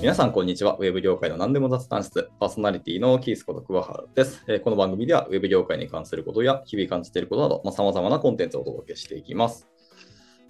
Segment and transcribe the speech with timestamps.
[0.00, 0.76] 皆さん、こんにちは。
[0.76, 4.44] ウェブ業界の何でも雑談室、パーソナリティのキースこと桑原です。
[4.46, 9.66] えーこの番組では、ウェブ業界に関することや、日々感じていることなど、さまあ、様々なコンテンツをお届けしていきます。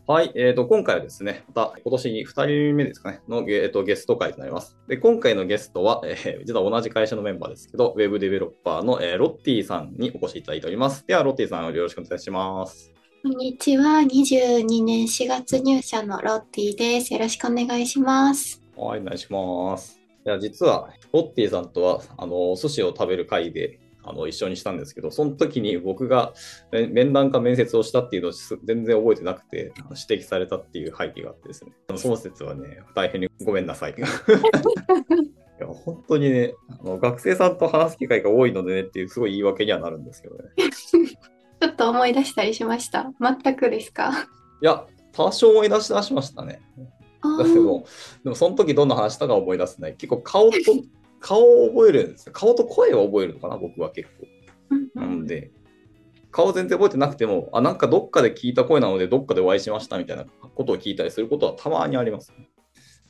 [0.07, 2.31] はい、えー、と今回はですね、また今年に2
[2.69, 4.77] 人目ですかね、の、えー、とゲスト会となります。
[4.87, 11.07] で今回のゲストは、えー実は同じ会社のメンバーですけど、ウェブデベロッパーの、えーロッティさんにお越しいただいております。
[11.07, 12.93] では、ロッティさん、よろしくお願いします。
[13.23, 14.01] こんにちは。
[14.01, 17.15] 22年4月入社のロッティです。
[17.15, 18.58] よろしくお願いします。
[18.87, 20.01] はい、お願いします。
[20.27, 26.33] いや、実は、ロッティさんとは、あの、お寿司を食べる会で、あの、一緒にしたんですけど、その時に僕が
[26.73, 29.73] え面談か面接をしたっていうのをす全然覚えてなくて、
[30.09, 33.95] 指摘されたっていう背景があってですね、その説はね、大変にごめんなさい。
[33.99, 34.01] い
[35.61, 40.45] や、本当にねあの、学生さんと話す機会が多いのでねっていう、すごい言い訳にはなるんですけどね。
[41.61, 43.13] ちょっと思い出したりしました？
[43.21, 44.13] 全くですか？
[44.63, 46.61] いや、多少思い出し出しましたね。
[47.21, 47.85] あだけど、
[48.25, 49.95] でもその時どんな話したか思い出せない。
[49.95, 50.57] 結構顔と、
[51.21, 52.33] 顔を覚えるんですよ。
[52.33, 54.27] 顔と声を覚えるのかな、僕は結構。
[54.97, 55.51] ーなので、
[56.31, 62.49] 顔全然覚えてなくても、あ、なんかどっかで聞いた声なので、どっかでお会いしましたみたいなことを聞いたりすることはたまにあります、ね。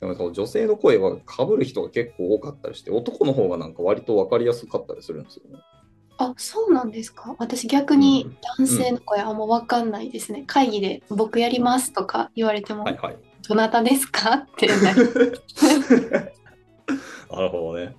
[0.01, 5.59] でもその女性の声は被る人が結構多かったりして、男の方がなんか割と分かりやすかったりするんですよね。
[6.19, 7.35] あ、そうなんですか？
[7.39, 10.45] 私逆に男性の声あんまわかんないですね。
[10.47, 13.17] 会議で僕やりますとか言われても、はいはい。
[13.47, 14.35] どなたですか？
[14.35, 15.41] ってなる。
[17.31, 17.95] なるほどね。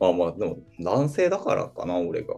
[0.00, 2.36] まあまあ、でも男性だからかな、俺が。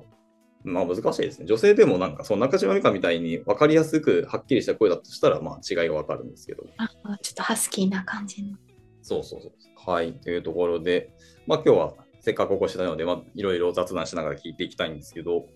[0.62, 1.47] まあ難しいですね。
[1.47, 6.64] 女性でもなんか、その中島美香みたいに分かりやすくはっきりした声だとしたら、まあ違いが分かるんですけど。
[6.77, 6.89] あ
[7.22, 8.56] ちょっとハスキーな感じの。
[9.02, 9.52] そうそうそう。
[9.91, 10.12] はい。
[10.14, 11.12] というところで、
[11.47, 15.47] まあ今日はせっかくお越ししたので、まあいろいろ雑談しながら聞いていきたいんですけど、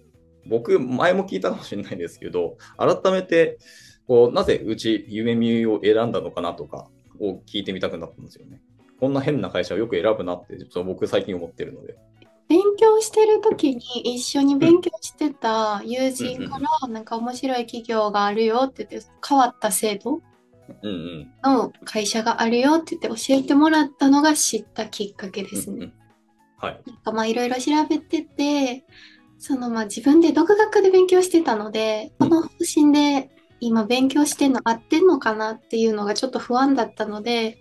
[0.47, 3.59] 僕、前も聞いたかもしれないですけど、改めて、
[4.07, 6.89] こう、なぜうち夢見を選んだのかなとか
[7.21, 8.61] を聞いてみたくなったんですよね。
[9.01, 11.97] こんな変な会社をよく選ぶなって、ちょっと僕最近思ってるので。
[12.49, 20.21] 勉強してる時に一緒に勉強してた友人からなんか面白い企業があるよって言って変わった制度。
[21.43, 25.77] の会社があるよって言って教えてもらったのが知ったきっかけですね。
[25.77, 25.93] うんうん
[26.57, 26.83] はい。
[26.87, 28.85] なんかまあいろいろ調べてて
[29.39, 33.31] そのまあ自分で独学で勉強してたのでこの方針で
[33.67, 37.59] 今勉強してんの合ってんのかなっていうのがちょっと不安だったので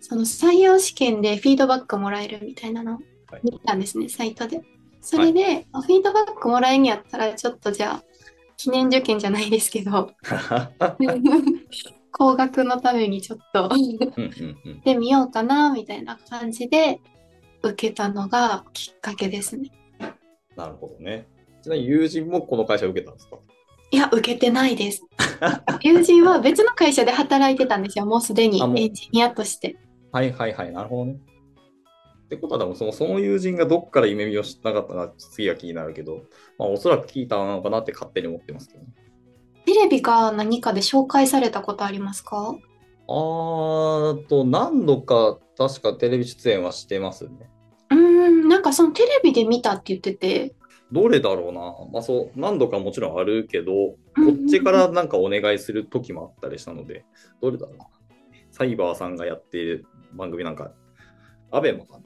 [0.00, 3.00] その採用試験でフィードバックもらえるみたいなの
[3.42, 4.62] 見たんですね、サイトで。
[5.00, 8.04] それで、あフィードバックもらえんやったらちょっとじゃあ
[8.56, 10.12] 記念受験じゃないですけど
[12.12, 13.68] 高額のためにちょっと。
[14.84, 17.00] でみようかなみたいな感じで
[17.62, 19.70] 受けたのがきっかけですね。
[20.56, 21.26] なるほどね。
[21.62, 23.38] ちなみに友人もこの会社を受けたんですか？
[23.90, 25.02] いや、受けてないです。
[25.82, 29.76] 友人は別の会社で働いてたんですよ、もうすでにあもうエンジニアとして。
[30.12, 30.72] はいはいはい。
[30.72, 31.18] なるほどね。
[32.24, 36.22] ってことは、でもそのその友人がどっから夢見を知ったかったな、次は気になるけど、
[36.58, 38.88] まあおそらく聞いたのかなって勝手に思ってますけどね。
[39.64, 42.56] テレビか何かで紹介されたことありますか？
[43.08, 47.30] あーと、何度か確かテレビ出演はしてますね。
[47.90, 50.54] うーん、なんかそのテレビで見たって言ってて、
[50.92, 51.60] どれだろうな。
[51.92, 53.96] まあそう、何度かもちろんあるけど、こ
[54.32, 57.04] っちからなんかお願いする時もあったりしたので、
[57.40, 57.86] どれだろうな。
[58.52, 60.72] サイバーさんがやっている番組なんか、
[61.50, 62.04] アベマかな。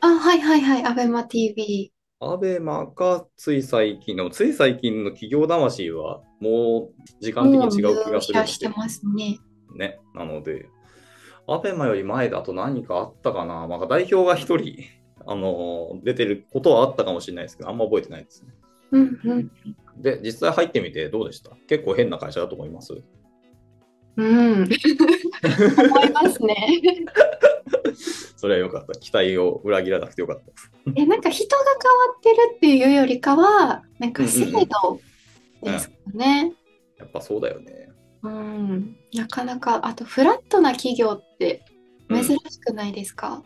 [0.00, 1.92] あ、はいはいはい、アベマ TV。
[2.20, 9.38] アベマか、つい最近の、つい最近の企業魂は、もう時間的に違う気がするしてますね。
[9.78, 10.00] で、ね。
[10.14, 10.66] なので、
[11.46, 13.66] アベマより前だと何かあったかな。
[13.66, 14.84] まあ、代表が一人、
[15.26, 18.52] あの出てることはあったかもしれないですけど、あんま覚えてないですね。
[18.92, 19.52] うんうん。
[19.98, 21.50] で、実際入ってみてどうでした？
[21.68, 22.92] 結構変な会社だと思います？
[24.16, 24.62] うん。
[24.62, 26.56] 思いますね。
[28.36, 28.98] それはよかった。
[28.98, 30.72] 期待を裏切らなくてよかったです。
[30.96, 35.00] え、なんか人が変わってるっていうよりかは、なんか制度
[35.62, 36.52] ですかね。
[36.98, 37.90] やっぱそうだよね。
[38.22, 38.96] うん。
[39.14, 41.64] なかなか、あとフラットな企業って
[42.08, 43.42] うん珍しくないですか、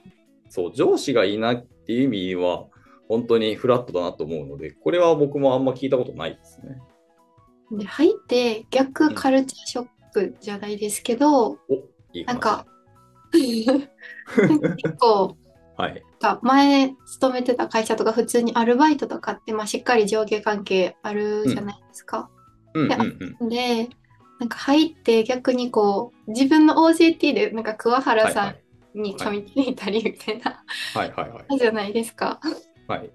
[0.55, 2.67] そう、上司がいないっていう意味は、
[3.09, 6.81] 本当にフラットだなと思うので、これは僕もあんま聞いたことないですね。
[7.73, 11.59] で、入って逆カルチャーショックじゃないですけど、お
[12.13, 12.67] いい話なんか、
[13.33, 15.37] 結構、
[15.77, 16.05] はい。
[16.21, 22.31] が前勤めてた会社とか普通にアルバイトとかって、まあ、しっかり上下関係あるじゃないですか。
[22.75, 23.49] うんうんうん。
[23.49, 23.89] で、
[24.39, 28.57] なんか入って逆にこう自分の OJT でなんか桑原さん
[28.95, 30.65] に噛みついたりみたいな、
[30.95, 31.59] はいはいはい。
[31.59, 32.41] じゃないですか。
[32.89, 33.11] はい。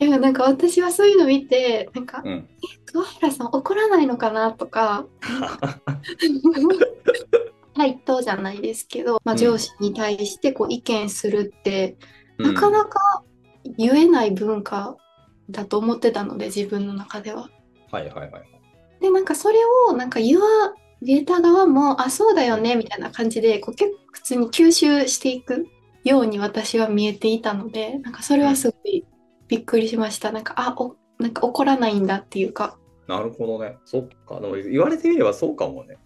[0.00, 2.32] いやなんか私はそういうの見てなんか、うん。
[2.32, 2.46] え
[2.86, 5.06] 桑原さん怒らないのかなとか
[7.76, 11.96] 対等じゃないですけど、まあ、うん上司に対してこう意見するって、
[12.38, 13.22] うんなかなか
[13.76, 14.96] 言えない文化
[15.50, 17.50] だと思ってたので、自分の中では。
[17.90, 18.42] はいはいはい。
[19.00, 19.58] で、なんかそれ
[19.88, 20.46] をなんか言わ
[21.06, 25.66] れた側も、あ、そうだよね、みたいな感じで、こう結構普通に吸収していく
[26.04, 29.04] ように私は見えていたので、なんかそれはすごい
[29.48, 30.32] びっくりしました。
[30.32, 32.78] なんか、あ、お、なんか怒らないんだっていうか。
[33.06, 33.76] なるほどね。
[33.84, 34.40] そっか。
[34.40, 35.96] でも言われてみればそうかもね。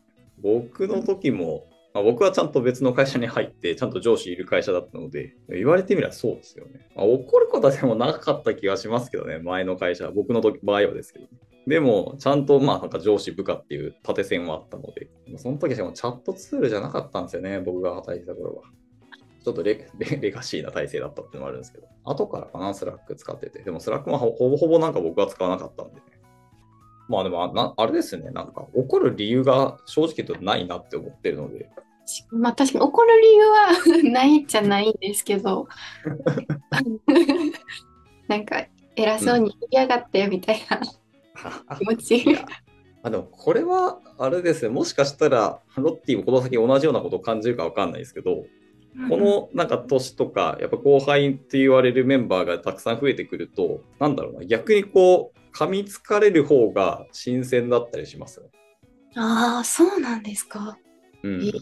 [0.40, 6.88] 僕の時も、まあ、僕はちゃんと別の会社に入って、ちゃんと上司いる会社だったので、言われてみればそうですよね。
[6.96, 11.26] まあ、怒ることはでもなかった気がしますけどね、前の会社、僕の時場合はですけど。
[11.66, 15.08] でも、ちゃんとまあなんか上司部下っていう縦線はあったので、
[15.38, 18.62] その時はチャットツールじゃなかったんですよね、僕が働いてた頃は。
[19.42, 23.62] ちょっとレレ レガシーな体制だったっていうのもあるんですけど、後からかな、スラック使ってて。
[23.62, 26.02] でもスラックはほほぼほぼなんか僕は使わなかったんでね。
[27.08, 31.70] まあでもあな、あれですね、なんか怒る理由が正直言うとないなって思ってるので、
[32.30, 33.68] まあ確かに怒る理由は
[34.12, 35.68] ないじゃないんですけど、
[38.28, 40.80] なんか偉そうに言いやがってみたいな
[41.78, 42.16] 気持ち。
[42.16, 42.46] いや
[43.02, 48.44] あでもこれはあれですね、もしかしたらロッティもこの先同じようなことを感じるかわかんないですけど、
[49.10, 58.42] このなんか年とか、やっぱ後輩って言われるメンバーがたくさん増えてくると、なんだろうな、逆にこう、噛みつかれる方が新鮮だったりします。
[59.16, 60.78] ああ、そうなんですか。
[61.22, 61.52] うん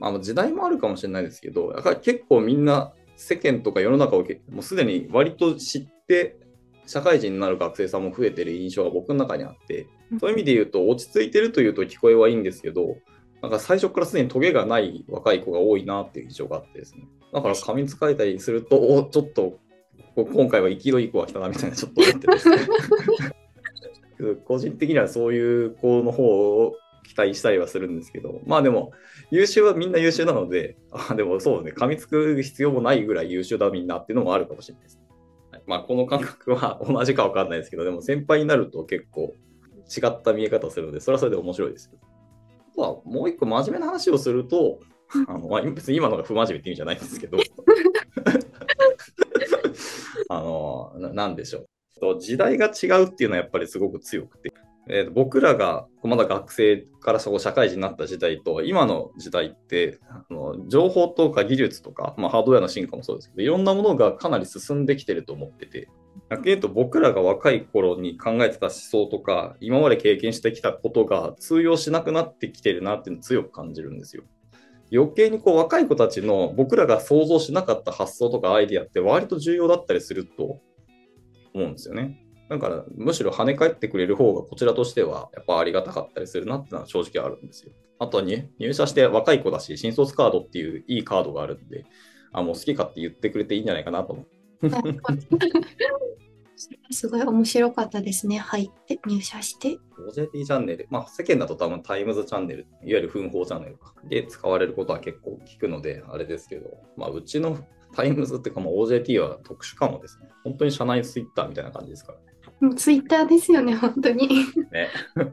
[0.00, 6.38] あ、時代もあるかもしれないですけど、やっぱり結構みんな世間とか世の中をけもうすでに割と知って、
[6.88, 9.86] 社会人になる学生さんも増えてる印象が僕の中にあって、
[10.18, 12.96] そういう意味で言うと、落ち着いてるというと聞こえはいいんですけど、
[13.42, 17.06] なんか最初からすでにトゲがない若い子が多いなっていう印象があってですね。
[17.32, 19.58] だから噛みつかれたりすると、おちょっと
[20.14, 22.56] こ今回は生きのいい子が来たなみたいなちょっと思ってですね。
[24.46, 26.24] 個人的にはそういう子の方
[26.64, 26.74] を
[27.04, 28.92] 期待したりはするんですけど、まあでも、
[29.30, 35.00] 優秀はみんな優秀なので、あでもそうね、噛みつく必要もないぐらい優秀だみんなっていうのもあるかもしれないです。
[35.68, 39.34] まあ、この感覚は同じか分かんないですけど、でも先輩になると結構
[39.94, 41.92] 違った見え方するので、それはそれで面白いです。
[42.72, 44.80] あとはもう一個真面目な話をすると、
[45.28, 47.36] あのまあ、別に今のが不真面目って意味じゃないんですけど、
[50.30, 51.66] あのななんでしょ
[52.00, 52.18] う。
[52.18, 54.50] 時代が違うっていうのはやっぱりすごく強くて、
[54.88, 65.88] えーと僕らがまだ学生からそこ社会人になった時代と今の時代ってあの情報とか技術とか、まあ、ハードウェアの進化もそうですけどいろんなものがかなり進んできてると思ってて
[66.30, 74.24] 逆に言うと僕らが若い頃に考えてた思想とか今まで経験してきたことが通用しなくなってきてるなっていうのを強く感じるんですよ。
[74.90, 80.60] 余計にこう若い子たちの僕らが想像しなかった発想とかアイディアって割と重要だったりすると
[81.52, 82.18] 思うんですよね。
[82.48, 87.72] だからむしろ跳ね返ってくれる方がこちらとしてはやっぱありがたかったりするなってのは正直あるんですよ。
[87.98, 91.84] あとはに入社して若い子だし新卒カードっていういいカードがあるんで
[92.32, 94.38] あもう好き勝手言ってくれていいんじゃないかなと思って。
[96.90, 98.38] すごい面白かったですね。
[98.38, 99.78] 入って、入社して。
[100.10, 107.58] OJT チャンネル、まあ世間だと多分タイムズチャンネル、いわゆる分報チャンネルかで使われることは結構聞くのであれですけど、まあうちの
[107.94, 110.28] タイムズっていうか、まあ、OJT は特殊かもですね。
[110.44, 112.24] 本当に社内ツイッターみたいな感じですからね。
[112.60, 114.28] もうツイッターですよね、本当に。
[114.70, 114.88] ね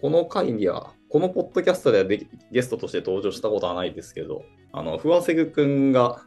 [0.00, 6.22] この回には、このポッドキャストではできゲストとして登場したことはないですけど、あの、ふわせぐくんが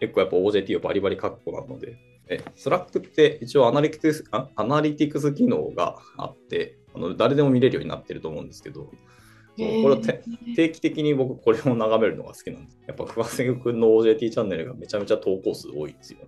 [0.00, 1.96] 結構やっぱ OJT をバリバリ書く子なので、
[2.28, 8.90] え、スラックって一応アナリティクスあアナリティクス機能があって、あの誰でも見れるようになってると思うんですけど、こ
[9.56, 9.96] れ
[10.54, 12.78] 定期的に僕これを眺めるのが好きなんです。
[12.86, 16.20] やっぱふわせぐくんの OJT チャンネルがめちゃめちゃ投稿数多いんですよ。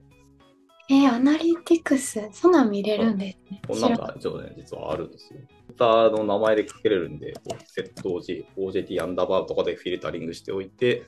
[0.91, 3.61] えーアナリティクス、そんなん見れるんですね。
[3.69, 5.41] こんなんがちょっとね、実はあるんですよ。
[5.41, 7.35] ツイッターの名前でかけれるんで、
[7.67, 11.05] セット OG OJT アンダーバーとかでフィルタリングしておいて、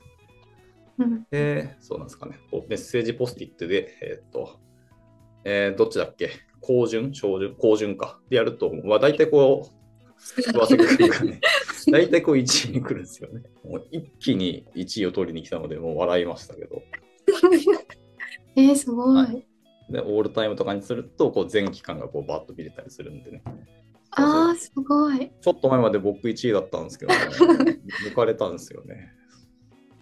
[0.99, 4.59] うんで、そうなんですかね、こうメッセージポスティットで、えーっと、
[5.45, 6.29] えーどっちだっけ？
[6.61, 7.11] 高順？
[7.11, 7.55] 小順？
[7.57, 8.19] 高順か。
[8.29, 9.71] でやると、まあ、大体こう、
[11.91, 13.41] 大体こう1位に来るんですよね。
[13.63, 16.83] もう一気に1位を取りに来たので、もう笑いましたけど。
[18.55, 19.15] えーすごい。
[19.15, 19.47] はい
[19.91, 23.41] で、オールタイムとかにすると、こう全期間がこうバッと見れたりするんでね。
[24.11, 25.31] ああ、すごい。
[25.41, 27.79] ちょっと前まで僕1位だったんですけど、ね、
[28.09, 29.13] 抜かれたんですよね。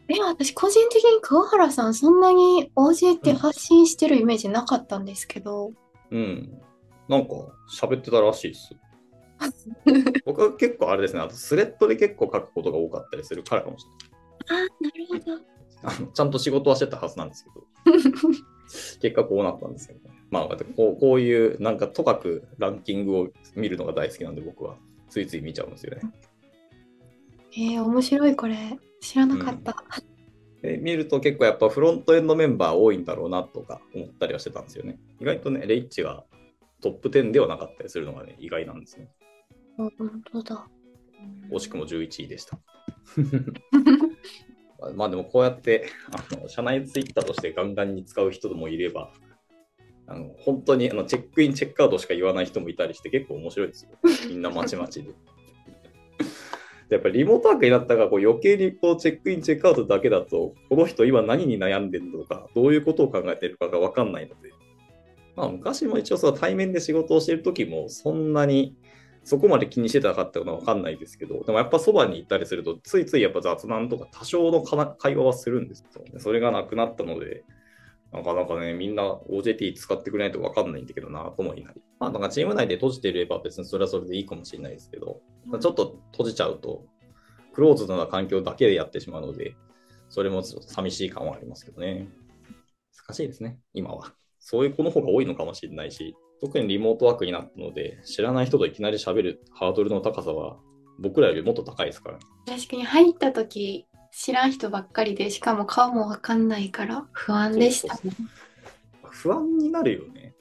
[0.07, 5.71] え、私、個人的に桑原さん、そんなに OJT 発信してるイメージなかったんですけど。
[6.09, 6.59] うん。
[7.07, 7.33] なんか
[7.71, 8.75] 喋ってたらしいです。
[10.25, 13.85] 僕は結構あれですね、あとスレッドで結構書くことが多かったりするからかもし
[14.49, 14.63] れない。
[14.63, 15.49] ああ、なるほど。
[15.81, 17.65] あのちゃんと仕事はしてたはずなんですけど、
[19.01, 20.01] 結果こうなったんですよね。
[20.29, 24.75] まあ、こうこういうなんかとかくランキングを見るのが大好きなんで僕は
[25.09, 26.01] ついつい見ちゃうんですよね。
[27.53, 28.55] えー、面白いこれ。
[29.01, 29.75] 知らなかった。
[30.61, 34.99] で見ると結構やっぱフロントエンドメンバー多いんだろうなとか思ったりはしてたんですよね。
[35.19, 36.25] 意外とね、レイッチが
[36.81, 39.09] トップ10ではなかったりするのがね、意外なんですね。
[39.79, 40.67] あ本当だ。
[41.51, 42.59] 惜しくも11位でした。
[44.95, 49.11] まあでもこうやってあの社内ツイッターとしてガンガンに使う人もいれば、
[50.07, 53.91] あの本当にあのチェックイン、チェックアウトしか言わない人もいたりして結構面白いですよ。
[54.27, 55.09] みんなまちまちで。
[56.89, 64.49] でやっぱりリモートワークになったからこう余計にこうチェックイン、チェックアウトだけだと、この人今何に悩んでるのか、どういうことを考えてるかが分かんないので、
[65.35, 68.75] まあ、昔も一応その対面で仕事をしてる時もそんなに
[69.23, 76.03] そこまで気にしてたかったのは分かんないですけど、でもやっぱそばに行ったりすると、ついついやっぱ雑談とか多少の会話はするんですよ。
[76.17, 77.43] それがなくなったので、
[78.11, 81.81] なかなかね、みんな OJT 使ってくれないと分かんないんだけどなと思いなり。
[81.99, 85.21] まあ、なんかチーム内で閉じていれば別にそれはそれでいいかもしれないですけど、
[85.59, 86.85] ちょっと閉じちゃうと、
[87.53, 89.55] クローズドな環境だけでやってしまうので、
[90.09, 92.07] それもちょっと寂しい感はありますけどね。
[93.07, 94.13] 難しいですね、今は。
[94.39, 100.57] そういう子の方が多いのかもしれないし、特にリモートワークになったので、知らない人といきなり喋るハードルの高さは、
[100.99, 102.19] 僕らよりもっと高いですから。
[102.45, 108.13] 確かに入った時知らん人ばっかりで、しかも顔もわかんないから不安でしたね。
[109.03, 110.33] 不安になるよね。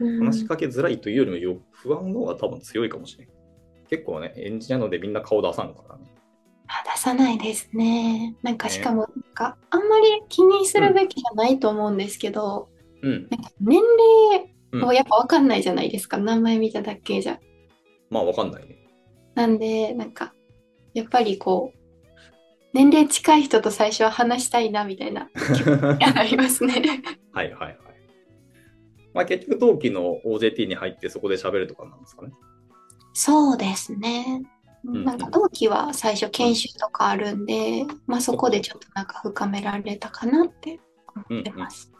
[0.00, 3.34] うん話しかけづらいというよりもよ、不安の方が多分強いかもしれない。
[3.88, 6.12] 結構ね、エンジニアなのでみんな顔出さんからね。
[6.66, 8.36] あ出さないですね。
[8.42, 12.68] なんかねしかもなんかあんまり気にするべきじゃないと思うんですけど、
[13.02, 13.28] うん。
[13.30, 13.80] なんか年
[14.28, 17.38] 齢をやっぱわかんないじゃないですか、名前見ただけじゃ。
[18.10, 18.78] まあ、わかんないね。
[19.34, 20.32] なんでなんか
[20.94, 21.78] やっぱりこう
[22.74, 26.74] 年齢近い人と最初は話したいなみたいな気持ちになりますね。
[27.32, 27.78] はいはいはい。
[29.14, 32.32] まあ、結局、同期の OJT に入ってそこで喋るとかなんですかね。
[33.12, 34.42] そうですね。
[34.90, 40.80] んなんか同期は最初研修とかあるんで、まあそこでちょっとなんか深められたかなって
[41.30, 41.93] 思ってます。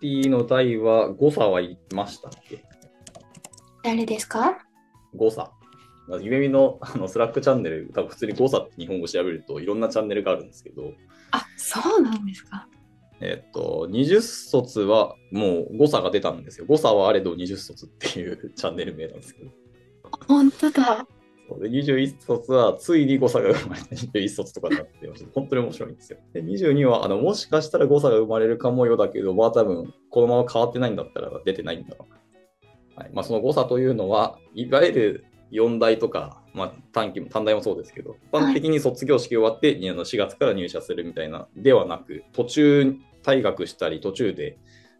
[0.00, 2.64] ティの代は誤差はいましたっけ？
[3.82, 4.58] 誰ですか？
[5.14, 5.52] 誤差。
[6.08, 10.92] まあゆめみのあのスラックチャンネル、多分普通に誤差って日本語調べるといろんなチャンネルがあるんですけど、
[11.30, 12.66] あ、そうなんですか。
[13.20, 16.66] えっと、20卒はもう誤差が出たんですよ。
[16.66, 19.50] 誤差はあれど20卒っていうチャンネル名なんですけど。
[20.26, 21.06] 本当だ。
[21.58, 26.18] で21卒はついに誤差が生まれた21卒とかになってまして、本当に面白いんですよ。
[26.32, 32.20] で22はあのもしかしたら誤差が生まれるかもよだけど、まあ多分このまま変わってないんだったら出てないんだろうな。
[33.02, 44.58] はいまあ、その誤差というのは、いわゆる4大とか、まあ、短期も短大もそうですけど、一般的に卒業式終わって、あの4月から入社するみたいなではなく、途中退学したり、途中で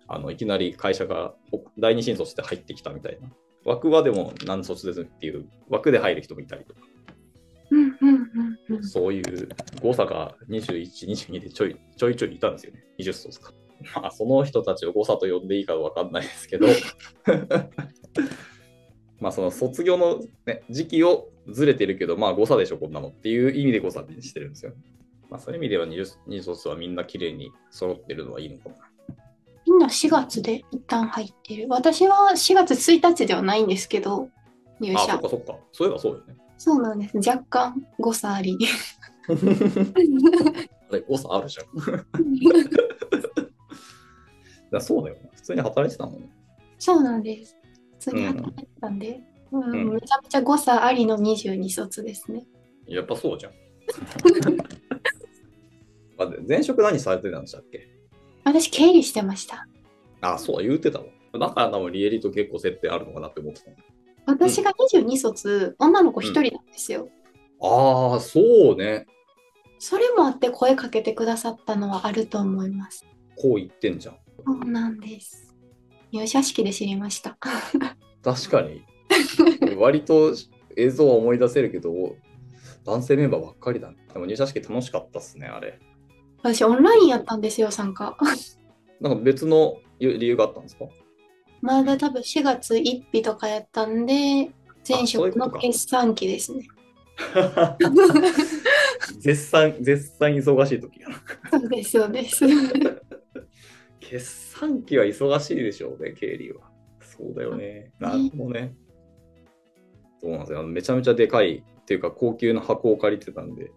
[0.09, 3.29] あのいきなり会社がお第二新卒で入ってきたみたいな。
[3.65, 6.81] 枠はでも何卒ですっていう枠で入る人もいたりとか、
[7.71, 7.91] うんうん
[8.71, 8.85] うんうん。
[8.85, 9.49] そういう
[9.81, 12.85] 誤差が21、22でちょいちょいちょいいたんですよね。
[12.99, 13.53] 20卒か。
[13.97, 16.67] まあ、その人たちを誤差と呼んでいいかわかんないですけど、
[19.21, 24.73] まあ、その卒業の、ね、時期をずれてるけど、まあ誤差でしょ、こんなのっていう意味で誤差にしてるんですよ。
[25.31, 28.90] まあ、そういう意味では 20, 20卒はみんな綺麗に揃ってるのはいいのかもな。
[29.81, 31.65] みんな4月で一旦入ってる。
[31.71, 34.29] 私は4月1日ではないんですけど、
[34.79, 35.29] 入あ、そ社っか。
[35.31, 35.57] そっか。
[35.73, 36.37] そういえばそうよね。
[36.59, 37.17] そうなんです。
[37.17, 38.59] 若干誤差あり。
[39.31, 39.33] あ
[40.93, 41.67] れ、誤差あるじゃん。
[44.71, 45.31] だそうだよね。
[45.33, 46.29] 普通に働いてたもんね。
[46.79, 47.57] そうなんです。
[47.93, 49.23] 普通に働いてたんで、
[49.53, 52.45] うんうんめちゃめちゃ誤差ありの22卒ですね。
[52.87, 53.53] やっぱそうじゃん。
[56.47, 57.89] 前職何されてたんでしたっけ？
[58.45, 59.67] 私、経理してました。
[60.21, 61.07] あ、そうだ、言うてたわ。
[61.33, 63.71] だから多分リエリと結構接点あるのかなって思ってた。
[64.27, 67.09] 私が22卒、女の子1人なんですよ。
[67.63, 69.07] ああ、そうね。
[69.79, 73.07] それもあって声かけてくださったのはあると思います。
[73.37, 74.17] こう言ってんじゃん。
[74.45, 75.55] そうなんです。
[76.13, 77.39] 入社式で知りました。
[78.23, 78.85] 確かに。
[79.79, 80.35] 割と
[80.77, 81.93] 映像は思い出せるけど、
[82.85, 83.97] 男性メンバーばっかりだね。
[84.13, 85.79] でも入社式楽しかったっすね、あれ。
[86.43, 88.17] 私、オンラインやったんですよ、参加。
[89.01, 90.87] なんか別の理由があったんですか？
[91.61, 94.51] まだ多分4月1日とかやったんで、
[94.89, 96.67] 前職の決算期ですね。
[99.19, 101.23] 絶賛、絶賛忙しい時やな。
[101.51, 102.47] そうです、そうです。
[104.01, 104.25] 決
[104.59, 106.71] 算期は忙しいでしょうね、経理は。
[107.03, 107.93] そうだよね。
[107.99, 108.75] なるほどね。
[110.23, 110.63] そうなんですよ。
[110.63, 113.71] めちゃめちゃでかいっていうか、高級な箱を借りてたんで。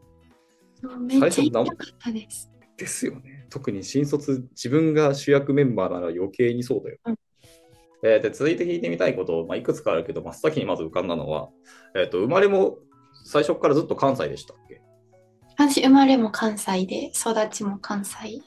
[1.00, 1.66] めっちゃ良かっ
[2.00, 2.50] たです。
[2.78, 3.46] ですよね。
[3.50, 6.98] 特に新卒、自分が主役メンバーなら余計にそうだよ。
[7.06, 7.16] うん
[8.06, 11.50] えーで続いて聞いてみたいこと、まあ、いくつかあるけど、真っ先にまず浮かんだのは、
[11.96, 12.80] えー、と生まれも
[13.24, 14.82] 最初からずっと関西でしたっけ？
[15.56, 18.42] 私、生まれも関西で、育ちも関西。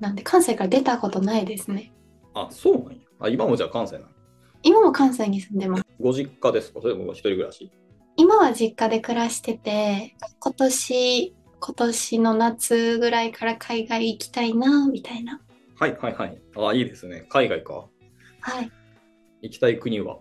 [0.00, 1.92] なんで、関西から出たことないですね。
[2.34, 2.98] あ、そうなんや。
[3.20, 4.06] あ、今もじゃあ関西なの？
[4.64, 5.84] 今も関西に住んでます。
[6.00, 6.80] ご実家ですか？
[6.80, 7.70] それとも一人暮らし？
[8.16, 15.40] 今は実家で暮らしてて、今年、今年の夏ぐらいから海外行きたいな、みたいな。
[15.78, 16.38] はいはいはい。
[16.56, 17.26] あ、いいですね。
[17.28, 17.86] 海外か。
[18.40, 18.70] はい。
[19.42, 20.18] 行きたい国は？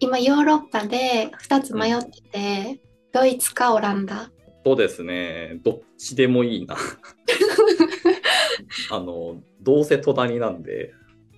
[0.00, 2.80] 今、ヨーロッパで2つ迷ってて、
[3.12, 4.30] ドイツかオランダ。
[4.64, 5.60] そうですね。
[5.62, 6.76] どっちでもいいな。
[8.90, 10.92] あの、どうせ隣なんで。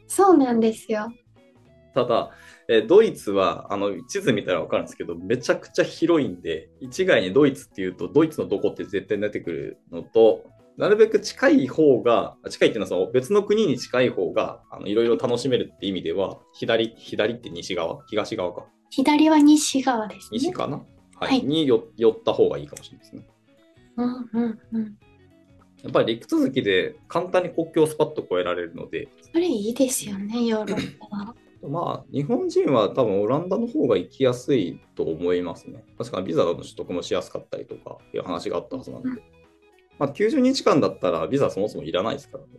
[0.06, 1.12] そうなんですよ。
[1.94, 2.30] ただ、
[2.70, 10.44] えドイツはあの地図見たら分かるんですけど、めちゃくちゃ広いんで、一概にドイツっていうと、ドイツのどこって絶対出てくるのと、
[10.76, 18.04] なるべく近い方が、近いっていうのはその別の国に近い方があのいろいろ楽しめるって意味では、左、左って西側？
[18.06, 18.66] 東側か。
[18.90, 20.38] 左は西側ですね。
[20.38, 20.76] 西かな？
[20.76, 20.84] は
[21.26, 21.28] い。
[21.28, 23.26] はいによ寄った方がいいかもしれないですね。
[23.96, 24.98] うんうんうん。
[25.82, 31.34] やっぱり陸続きで簡単に国境をスパッと越えられるので、それいいですよね、ヨーロッパは。
[31.62, 35.84] まあ、日本人は多分オランダの方が行きやすいと思いますね。
[35.96, 39.08] 確かにビザの取得もしやすかったりとかいう話があったはずなんで。
[39.08, 39.22] うん
[39.98, 42.50] まあ、90日間だったらビザそもそもいらないですからね。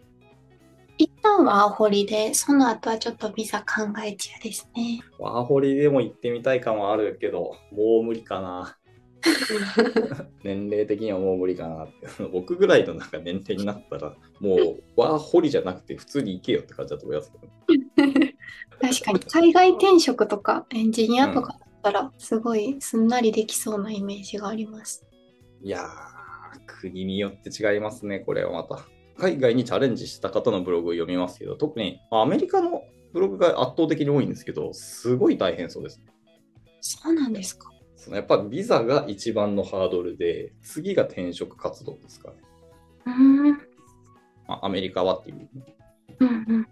[0.98, 5.00] 一旦はアホリで、その後はちょっとビザ考え中ですね。
[5.18, 8.75] ワーホリでも行ってみたい感はあるけど、もう無理かな。
[10.44, 12.24] 年齢的にはもう無理かなって。
[12.32, 18.27] 僕ぐらいのなんか年齢になったら、もうワーホリじゃなくて普通に行けよって感じだと思いますけど、
[18.82, 19.20] 確かに
[19.51, 25.06] 海外転職とかエンジニアとかだったらすごいすんなりできそうなイメージがあります。
[25.62, 25.89] いやー、
[26.65, 28.88] 国によって違いますね、これはまた。
[29.18, 36.06] 海外にチャレンジした方のブログを読みますけど、特にまあアメリカのブログが圧倒的に多いんですけど、すごい大変そうですね。
[36.79, 37.70] そうなんですか。
[37.98, 42.38] そのやっぱビザが一番のハードルで、次が転職活動ですかね。
[43.06, 43.39] うーん。
[43.47, 43.69] うん
[44.47, 45.50] まあ、アメリカはっていう。
[46.21, 46.67] うん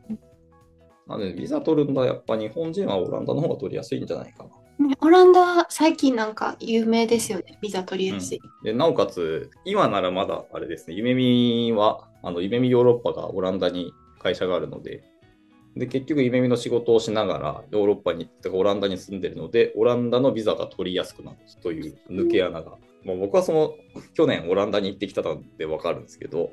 [1.08, 4.44] なので、ビザ取るんだやっぱ日本人はオランダの方が取りやすいんじゃないか
[4.80, 4.88] な。
[4.88, 7.58] ねオランダ最近なんか有名ですよね。
[7.62, 8.42] ビザ取りやすい。
[8.64, 15.04] でなおかつ、今ならまだあれですね、夢見は、あの夢見ヨーロッパがオランダに会社があるので、
[15.76, 22.78] で結局、夢見の仕事をしながらヨーロッパに、てかオランダに住んでるので、オランダのビザが取りやすくなるという抜け穴が。
[23.04, 23.76] もう僕はその
[24.16, 26.52] 去年オランダに行ってきたので分かるんですけど、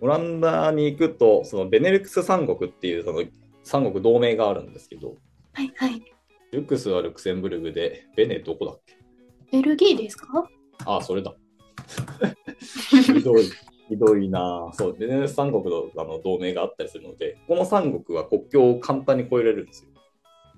[0.00, 3.24] オランダに行くと、そのベネルクス三国っていうその
[3.68, 5.16] 三国同盟があるんですけど、
[5.52, 6.02] はいはい。
[6.52, 8.96] ルクスはルクセンブルグで、ベネどこだっけ？
[9.52, 10.48] ベルギーですか？
[10.86, 11.34] ああ、それだ。
[13.04, 13.44] ひどい、
[13.88, 19.90] ひどいなぁそう、ベネルクス三国のあの同盟があったりするので、この三国は国境を簡単に越えられるんですよ。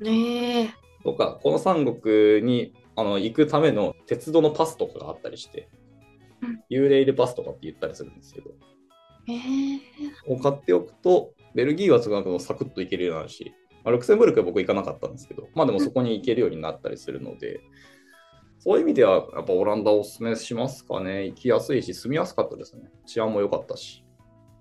[0.00, 0.70] ねえ。
[1.02, 5.68] とか、この三国にあの行くための鉄道のパスとかがあったりして
[6.42, 8.50] うん、ユーレイルパスとかって言ったりするんですけど、
[9.28, 9.80] ええ。
[10.26, 13.52] を買っておくと、ベルギーはすごくサクッと行けるようになるし、
[13.84, 17.60] まあルクセンブルクは僕行かなかったんですけど、まあでもそこに行けるようになったりするので、
[18.58, 21.26] そういう意味ではやっぱオランダをおすすめしますかね。
[21.26, 22.90] 行きやすいし、住みやすかったですね。
[23.06, 24.04] 治安も良かったし。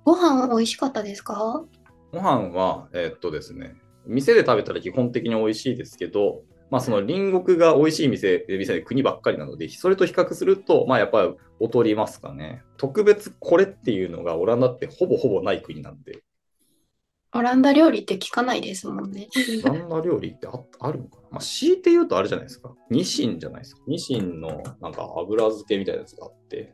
[0.06, 1.66] ご飯美味しかったですか？
[2.12, 3.76] ご飯は、えーっとですね、
[4.08, 12.64] 店で食べたら基本的に美味しいですけど、まあその隣国が美味しい店、店で国ばっかりなので、それと比較すると、まあやっぱり劣りますかね。
[12.78, 16.22] 特別これっていうのがオランダってほぼほぼない国なんで、
[17.34, 19.28] オランダ料理って聞かないですもんね。
[19.64, 21.28] オランダ料理ってああるのかな？
[21.32, 22.74] まあ強いて言うとあれじゃないですか。
[22.90, 23.82] ニシンじゃないですか。
[23.88, 26.74] ニシンのなんか油漬けみたいなやつがあって、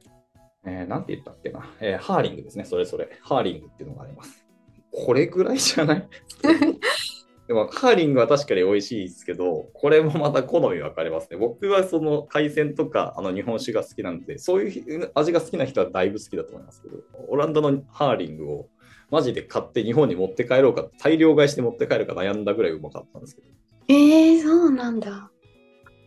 [0.66, 3.10] えー、なんて言ったっけな、えーハーリングですね、それそれ。
[3.22, 4.46] ハーリングっていうのがあります。
[4.92, 6.08] これぐらいじゃない？
[7.48, 11.38] でも、ハーリングは確かに美味しいですけど、これもまた好み分かれますね。
[11.38, 16.96] 僕はその海鮮とかあの日本酒が好きなんで、そういう味が好きな人はだいぶ好きだと思いますけど、
[17.28, 18.70] オランダのハーリングを
[19.12, 23.48] マジで買って日本に持って帰ろうか、大量買いして持って帰るか悩んだぐらいうまかったんですけど。
[23.88, 25.32] ええそうなんだ。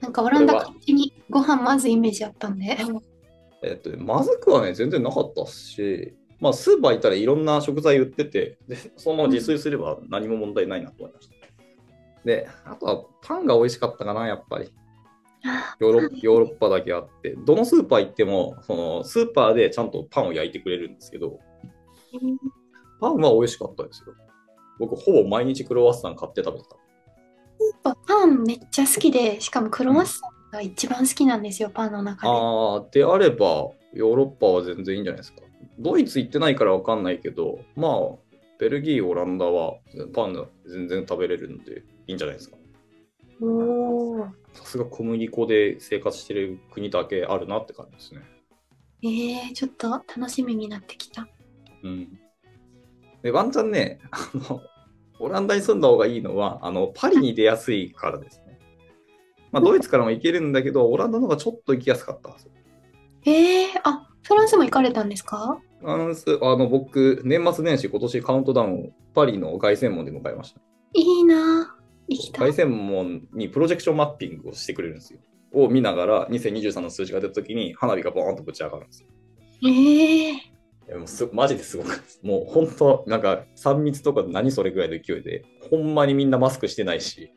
[0.00, 2.76] なんかオランダ勝手にご飯まずイメージあったんで。
[3.62, 11.34] えっとね、まずくはね、全然なかったし、まあ、スーパー行ったらいろんな食材売ってて、でそのまま自炊すれば何も問題ないなと思いました。
[12.24, 14.72] で、あとはパンが美味しかったかな、やっぱり。
[15.44, 21.40] あヨーロヨーロッパだけあって、どのスーパー行っても、そのスーパーでちゃんとパンを焼いてくれるんですけど、
[23.00, 24.14] パンは美味しかったですよ。
[24.78, 26.76] 僕、ほぼ毎日クロワッサン買って食べてた。
[26.76, 32.32] やっぱパンめっちゃ好きで、しかもクロワッサンが一番好きなんですよ、パンの中で。
[32.32, 35.42] ああ、であれば、ヨーロッパは全然いいんじゃないですか。
[35.78, 37.92] ドイツ行ってないからわかんないけど、まあ、
[38.58, 39.74] ベルギー、オランダは
[40.12, 42.56] パン全然食べれるんでいいんじゃないですか。
[43.40, 44.30] おー。
[44.52, 48.22] さすが小麦粉で生活してる国だけあるなって感じですね。
[49.02, 51.28] えー、ちょっと楽しみになってきた。
[51.84, 52.18] うん。
[53.22, 54.60] で、ワンチャンね、あの、
[55.20, 58.58] オランダに住んだ方がいいのは、あの、パリに出やすいからですね。
[59.50, 62.52] まあ、ドイツからも行けるんだけど、オランダの方がちょっと行きやすかったんですよ。
[63.24, 65.58] えー、あ、フランスも行かれたんですか？
[65.80, 70.60] フランス、あの、僕、年末年始、今年カウントダウンをパリの凱旋門で迎えました。
[70.94, 71.78] いいなぁ。
[72.08, 72.52] 行きたい。
[72.52, 75.20] 凱旋門にプロジェクションマッピングをしてくれるんですよ。
[75.52, 79.08] を見ながら、2023の数字が出たときに、花火がボーンとぶち上がるんですよ。
[79.62, 80.34] えー、いや
[80.96, 82.20] もうすマジですごかったです。
[82.22, 87.32] もう本当、なんか3密とか何それぐらいの勢いで、ほんまにみんなマスクしてないし。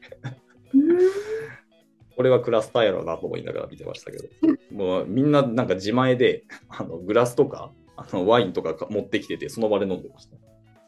[2.16, 4.26] これはクラスターやろうなと思いながら見てましたけど、
[4.72, 10.36] もうみんななんか自前であのグラスとかあのワインとか持ってきてて、その場で飲んでました。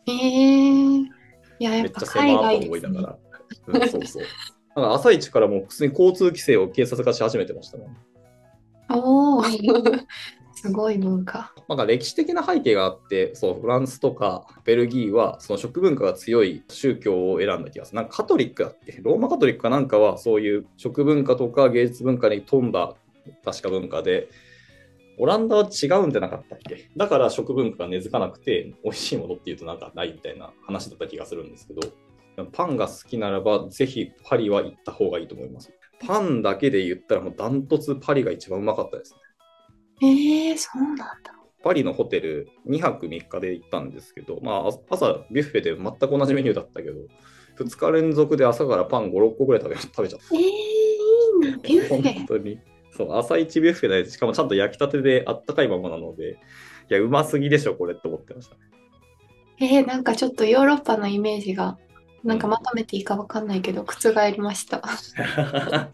[0.06, 1.10] えー、い
[1.60, 2.66] や、やめっちゃっぱ海狭いと。
[2.68, 3.18] 思いながら。
[3.68, 4.24] うん、そうそう。
[4.76, 7.86] なんか朝一からもう普通に交通規制を警察がし始めてましたね。
[8.90, 10.06] おー、
[10.64, 11.54] すごい文化。
[11.68, 17.98] なんか歴史的な背景があって、そうフランスとかベルギーはその食文化が強い宗教を選んだ気がする。
[17.98, 19.02] なんかカトリックだっけ？
[19.02, 22.96] ローマカトリックかなんかはそういう食文化とか芸術文化に富んだ
[23.44, 24.30] 確か文化で、
[25.20, 26.90] オランダは違うんじゃなかったっけ？
[26.96, 31.82] だから食文化が根付かなくて美味しいものっていうとなんかないみたいな話だった気がするんですけど、
[32.54, 35.74] パンが好きならばぜひパリは行った方がいいと思います。
[36.08, 39.20] パンだけで言ったらもうダントツパリが一番うまかったですね。
[40.04, 41.14] えー、そうなんだ。
[41.64, 47.00] パリのホテル2泊3日で行ったんですけど、まあ、あ朝ビュッフェで全く同じメニューだったけど、
[47.58, 51.96] 2日連続で朝からパン5、6個ぐらい食べ食べちゃっえー、いいな、ビュッた。
[51.96, 52.26] フェ本。
[52.26, 52.60] 当に。
[52.92, 56.38] そう、朝一ビュッフェで、しかもちゃんと焼きたてであったかいままなので、
[56.90, 58.62] いや、うますぎでしょ、これって思ってましたね。
[59.60, 61.78] えー、なんかちょっとヨーロッパのイメージが、
[62.24, 64.82] なんかまとめていいかわかんないけど、覆りました。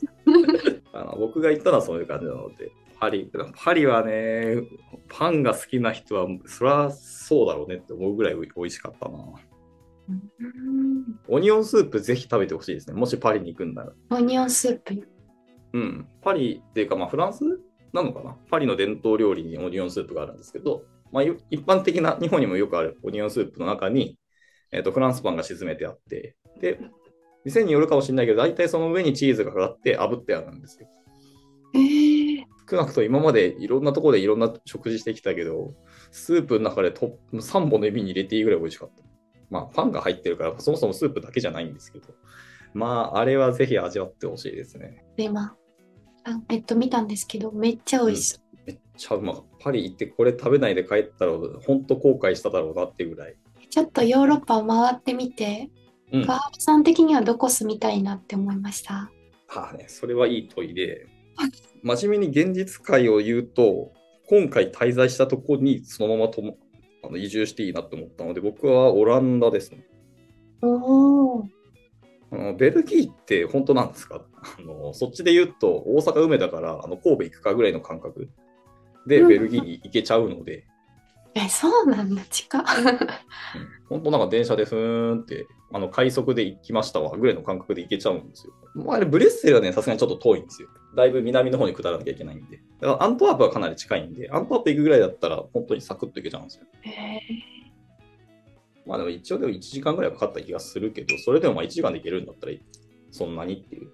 [0.91, 4.57] あの僕が行ったのはそういう感じなので、パリ、パリはね、
[5.07, 9.17] パンが好きな人は、そりゃそうだろうねって思うぐらい美味しかったな。
[9.17, 10.21] うん
[11.27, 12.95] オニオンスープぜひ食べてほしいですね。
[12.95, 13.93] もしパリに行くんなら。
[14.09, 15.07] オニオンスープ。
[15.73, 16.07] うん。
[16.21, 17.43] パリっていうか、まあ、フランス
[17.93, 18.35] なのかな？
[18.49, 24.17] パリの伝統料理にオニオンスープがあるんですけど、まあ、い一般的な、日本にもよくあるオニオンスープの中に、
[24.71, 26.79] えっとフランスパンが沈めてあって、で、
[27.45, 30.87] 店によるかもしれないけど、大体その上にチーズがかかって炙ってあるんですよ。
[31.75, 32.08] えー、
[32.69, 35.73] 少なくとも今までいろんなところでいろんな食事してきたけど、
[36.11, 39.03] スープの中でトップ3本の指に入れていいぐらい美味しかった。
[39.49, 42.07] まあ、パンが入ってるから、そもそもスープだけじゃないんですけど、
[42.73, 45.03] まあ、あれはぜひ味わってほしいですね。
[45.17, 45.55] で、今、
[46.23, 48.41] あえっと、見たんですけど、めっちゃ美味しそう。
[48.67, 49.63] めっちゃうまかった。
[49.63, 51.31] パリ行ってこれ食べないで帰ったら、
[51.65, 53.35] 本当後悔しただろうなっていうぐらい。
[53.71, 55.71] ちょっとヨーロッパを回ってみて、
[56.11, 56.25] うん。
[56.27, 59.09] ガールさん的にはどこ住みたいなって思いました？
[59.47, 61.07] はあね、それはいい問いで、
[61.83, 63.91] 真面目に現実界を言うと、
[64.27, 66.57] 今回滞在したとこにそのままとも
[67.03, 69.85] あの移住していいなって思ったので、僕はオランダですね。
[70.61, 71.45] おー。
[72.31, 74.23] あのベルギーって本当なんですか？
[74.57, 78.29] あのそっちで言うと、大阪梅だからあの神戸行くかぐらいの感覚
[79.07, 80.65] でうんベルギーに行けちゃうので、
[81.33, 82.61] え、そうなんだ、近っ。
[82.61, 88.53] うん本当なんか電車でふーんって、あの快速で行きましたわぐらいの感覚で行けちゃうんですよ。
[88.75, 90.69] まあ、あれブレッセルはね、さすがにちょっと遠いんですよ。
[90.95, 92.61] だいぶ南の方に下らなきゃいけないんで。
[92.79, 96.65] だからアントワープはかなり近いんで、アントワープ行くぐらいだったら本当にサクッと行けちゃうんですよ。
[96.85, 97.19] え
[98.85, 102.53] まあでも一応でも1時間ぐらいかかった気がするけど、それでもまあ1時間で行けるんだったら
[103.11, 103.87] そんなにっていう。
[103.87, 103.89] ー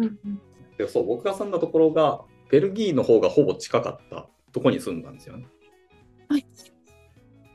[0.00, 0.40] うんうん
[0.78, 5.46] でそう、僕が住んだところが、ベルギーの方がほぼ近かったところに住んだんですよね。
[6.28, 6.46] はい。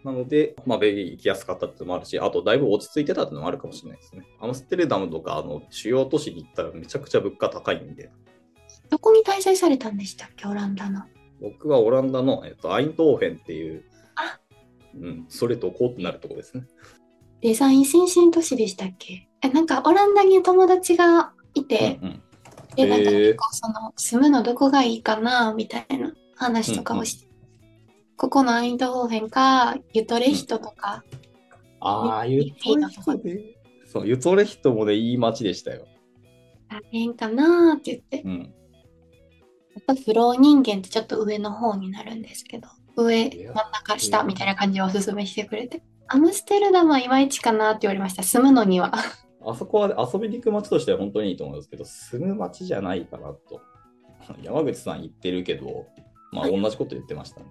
[0.08, 4.26] なので、まあ、ベルギー行きやすかったってのもあるし、あとだいぶ落ち着いてたってのもあるかもしれないですね。
[4.40, 8.10] アムステルダムとかあの主要都市に行ったらめちゃくちゃ物価高いんで、
[8.90, 11.04] どこに滞在されたんでしたっけ、オランダの？
[11.42, 13.84] 僕はオランダの、えっと、アイントーフェンっていう
[14.16, 14.40] あ、
[14.96, 16.64] うん、それとこうってなるところですね。
[17.42, 19.28] デザイン先進都市でしたっけ？
[19.42, 22.22] え、なんかオランダに友達がいて、うんうん
[22.78, 27.28] で、なんか結構その、住むのどこがいいかな、みたいな話とかをして、
[28.18, 31.04] ここのアイントホーフェンか、ユトレヒトとか、
[31.80, 33.58] ああ、いユトレヒトね。
[33.86, 35.88] そう、ユトレヒトもね、いい街でしたよ。
[36.70, 38.54] 大変かなって言って、うん。
[39.88, 48.94] あとフロー人間ってちょっと上の方になるんですけど、上、真ん中、下みたいな感じでおすすめしてくれて、アムステルダムはいまいちかなって言われました、住むのには。
[49.46, 53.62] あそこは遊びに行く街としては本当にいいと思うんですけど、住む街じゃないかなと。
[54.42, 55.86] 山口さん言ってるけど、
[56.32, 57.46] まあ同じこと言ってましたね。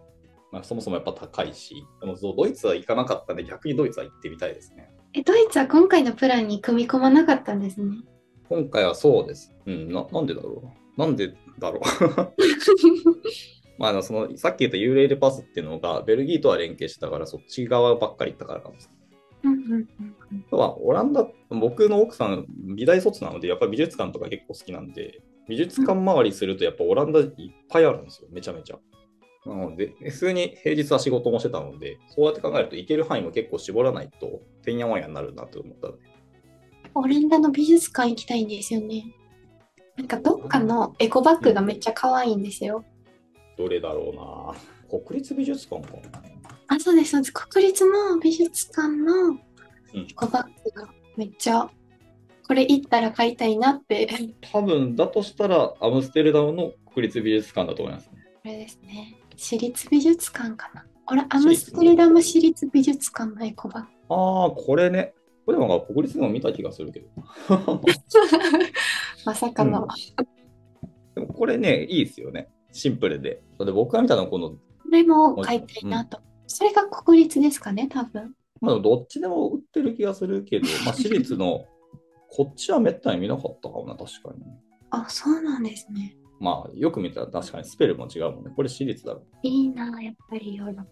[0.52, 4.90] まあ、そもそもやっぱ高いし、でもそうドイツは行かなかったんで、逆にドイツは行ってみたいですね。
[5.12, 7.98] え、ドイツは今回のプランに組み込まなかったんですね。
[8.48, 9.54] 今回はそうです。
[9.66, 11.00] うん、ななんでだろう。
[11.00, 11.82] なんでだろう。
[13.78, 18.96] まあ、あのそのさっき言ったユーレールパスっていうのが、ベルギーとは連携してたから、そっち側ばっかり行ったからかもしれない。
[19.44, 27.30] うんうんうんあとは、オランダ、僕の奥さん、美大卒なので、やっぱり美術館とか結構好きなんで、美術館回りすると、やっぱオランダいっ
[27.68, 28.78] ぱいあるんですよ、めちゃめちゃ。
[29.46, 36.02] なので、普通に平日は仕事もしてたので、そうやって考えると、行ける範囲も結構絞らないと、てんやわんやになるなと思ったので。
[36.94, 39.14] オランダの美術館行きたいんですよね。
[39.96, 42.84] なんかどっかのエコバッグがめっちゃ可愛いんですよ。
[43.56, 46.22] どれだろうな国立美術館かな
[46.68, 47.32] あ、そうです、そうです。
[47.32, 49.36] 国立の美術館のうん
[50.10, 51.70] エコバッグがめっちゃ、
[52.46, 54.06] これ行ったら買いたいなって、
[54.52, 58.16] こ多分、だとしたら、アムステルダムの国立美術館だと思いますね。
[58.46, 59.18] れですね。
[59.36, 60.86] 私立美術館かな。
[61.04, 64.14] これ、アムステルダム市立美術館のエコバッグ。
[64.14, 65.14] ああ、これね。
[65.44, 67.08] これでも国立でも見た気がするけど。
[69.24, 69.82] まさかの。
[69.82, 70.36] うん
[71.16, 72.50] でもこれね、いいですよね。
[72.72, 73.42] シンプルで。
[73.58, 74.58] で僕が見たのはこの、こ
[74.92, 76.20] れも買いたいなと。
[76.46, 78.34] それが国立ですかね、多分。
[78.60, 81.64] まあ、どっちでも売ってる気がするけど、 まあ、私立の、
[82.30, 84.44] こっちはめったに見なかったかもな、確かに。
[84.90, 86.18] あ、そうなんですね。
[86.38, 88.52] まあ、よく見たら確かにスペルも違うもんね。
[88.54, 89.22] これ私立だろ。
[89.42, 90.86] いいな、やっぱりヨーロッパ。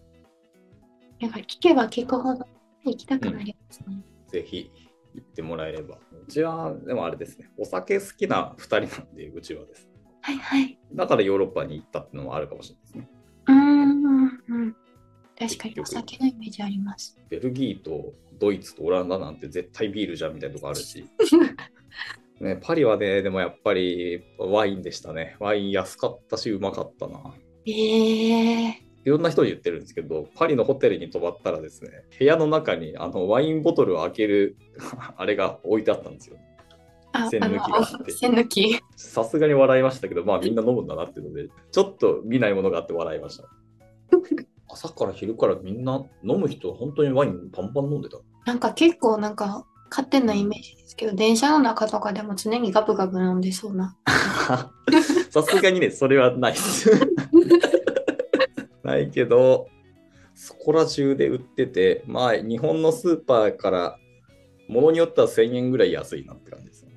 [1.21, 2.45] なんか聞けば聞くほど
[2.83, 4.01] 行きたくなりますね。
[4.27, 4.71] ぜひ
[5.13, 5.97] 行ってもらえれば。
[6.27, 7.49] うちは、でもあれですね。
[7.57, 9.89] お酒好きな2人なんで、うちはです。
[10.21, 10.77] はいはい。
[10.93, 13.09] だからヨーロッパに行ったっていうのもあるかもしれないですね。
[13.47, 14.75] ううん、うん。
[15.37, 17.17] 確かにお酒のイメージあります。
[17.29, 21.05] ベルギーとドイツとオランダなんて絶対ビールじゃんみたいなとこあるし。
[22.39, 25.37] ね、パリはね、でもやっぱりワインでしたね。
[25.39, 27.33] ワイン安かったし、うまかったな。
[27.65, 34.57] ええいろんな人に言ってるんですけど、パリのホテルに泊まったらですね、部屋の中にあのワインボトルを開ける
[35.15, 36.37] あれが置いてあったんですよ。
[37.13, 38.79] あ、栓抜きがあって栓抜き。
[38.95, 43.45] さすがに笑いましたけど、まあみんな飲むんだなっていうので、ちょっと見ないものがあって笑いました。
[44.67, 48.17] 朝から昼からみんな飲む人は本当にワインパンパン飲んでた。
[48.45, 49.65] なんか結構なんか
[49.95, 53.95] 勝手なイメージですけど、電車の中とかでも常にガブガブ飲んでそうな。
[55.31, 56.91] さすがにね、それはないです。
[58.83, 59.69] ないけど、
[60.33, 63.97] そこら中で売ってて、まあ、日本のスーパーから、
[64.67, 66.91] ものによっては1000円ぐらい安いなって感じですね。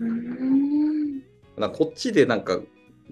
[0.00, 1.22] うーん。
[1.58, 2.60] なこっちでなんか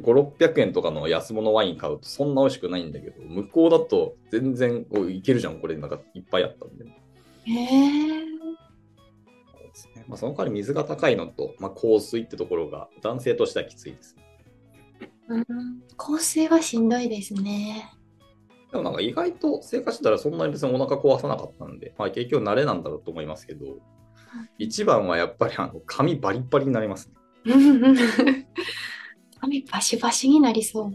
[0.01, 6.87] 5、600円とかの安物ワイン買うとそんな美味しくないんだけど、向こうだと全然こういけるじゃん、これなんかいっぱいあったんで。
[7.49, 8.36] ええそう
[9.77, 14.17] ですねまあ、その代わり水が高いのと、まあ、香水ってところが男性としてはきついです。
[15.29, 15.45] うん。
[15.97, 17.93] 香水はしんどいですね。
[18.71, 23.67] でもなんか意外と生活してたらそんなに別にお腹壊さなかったんで、まあ、結局慣れなんだろうと思いますけど、
[24.59, 27.15] 一番はやっぱりあの髪バリッバリになりますね。
[29.41, 30.93] 髪バシバシになりそう。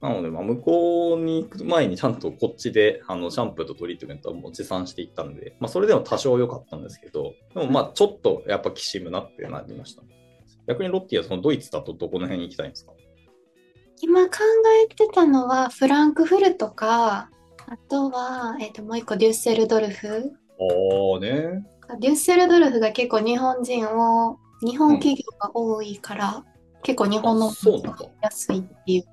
[0.00, 10.02] なので、まあ、向こうに行く前にちゃんとこっちであのシャンプーとトリートメントを持参していったんで、まあ、それでも多少良かったんですけど、でもまあちょっとやっぱきしむなってなりました。
[10.66, 12.92] 逆にロッティはそのドイツだとどこの辺に行きたいんですか？
[14.00, 14.38] 今考
[14.84, 17.28] えてたのはフランクフルトか、
[17.66, 20.32] あとは、えっともう一個デュッセルドルフ。
[20.58, 21.62] ああね。
[22.00, 26.44] デュッセルドルフが結構日本人を、日本企業が多いから、
[26.82, 29.04] 結構日本のあそうなんだ安いっていう。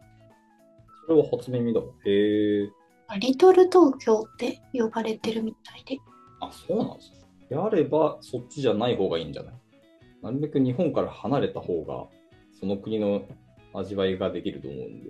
[1.07, 1.87] それは初耳だわ。
[2.05, 2.69] へえ。
[3.19, 5.97] リトル東京って呼ばれてるみたいで。
[6.41, 7.17] あ、そうなんですね。
[7.49, 9.53] であれば、そっちじゃない方がいいんじゃない？
[10.21, 12.07] なるべく日本から離れた方が、
[12.59, 13.21] その国の
[13.73, 15.09] 味わいができると思うんで。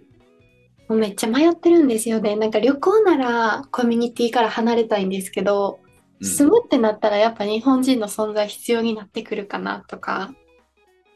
[0.88, 2.36] もうめっちゃ迷ってるんですよね。
[2.36, 5.88] なんか旅行ならコミュニティから離れたいんですけど、うん
[6.20, 10.34] 住むってなったらやっぱ日本人の存在必要になってくるかなとか、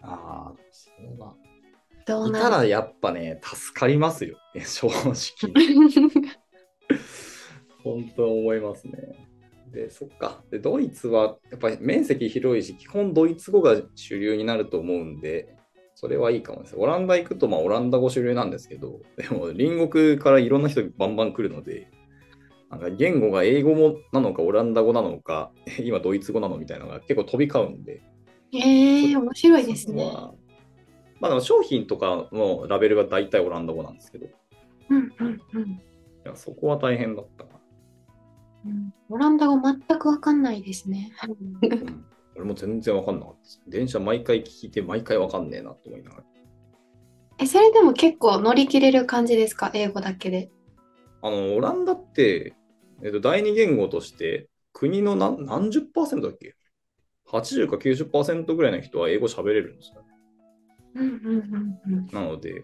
[0.04, 1.34] ああ、そうだ。
[2.06, 2.40] どうなる？
[2.40, 4.38] いたらやっぱね、助かりますよ。
[4.56, 5.54] ね正直。
[7.84, 8.92] 本当思いますね。
[9.72, 10.44] で、そっか。
[10.52, 15.56] で、ドイツはやっぱり面積広いし、基本ドイツ語が主流になると思うんで、
[15.96, 16.76] それはいいかもです。
[16.78, 21.90] オランダ行くと、まあ、オランダ語主流なんですけど、でも隣国からいろんな人バンバン来るので、
[22.70, 28.02] なんか言語が英語もなのか、オランダ語なのか、今ドイツ語なのみたいなのが結構飛び交うんで、
[28.54, 30.04] ええ面白いですね。
[30.04, 30.36] まあ、
[31.22, 34.30] まあ商品とかのラベルが大体オランダ語なんですけど、い
[34.90, 35.82] うんうんうん
[36.26, 37.50] やそこは大変だったな。
[38.66, 38.94] うん。
[39.10, 41.12] オランダ語全くわかんないですね。
[41.28, 42.06] うん、
[42.36, 43.62] 俺も全然わかんなかったです。
[43.68, 46.24] 電車毎回聞いて毎回わかんねえなと思いながら。
[47.40, 49.72] え、それでも結構乗り切れる感じですか？
[49.74, 50.52] 英語だけで。
[51.24, 52.54] あの、オランダって、
[53.04, 56.56] えっと、第二言語として国の何何十パーセントだっけ
[57.32, 60.11] ？80か90%ぐらいの人は英語喋れるんですよね。
[62.12, 62.64] なので、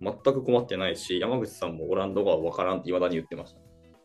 [0.00, 3.60] 全く困ってないし、山口さんもオランダ語は分からんって未だに言ってました。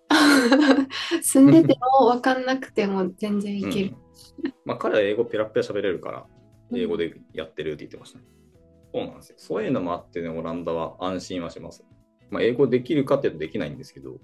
[1.22, 3.96] 住んでても分かんなくても全然いける。
[4.44, 6.26] うんまあ、彼は英語ペラペラ喋れるから、
[6.74, 8.26] 英語でやってるって言ってましたね。
[8.94, 9.36] そうなんですよ。
[9.38, 11.84] そういうのもあってね、オランダは安心はします。
[12.30, 14.20] まあ、英語できるかっていうとできないんですけど、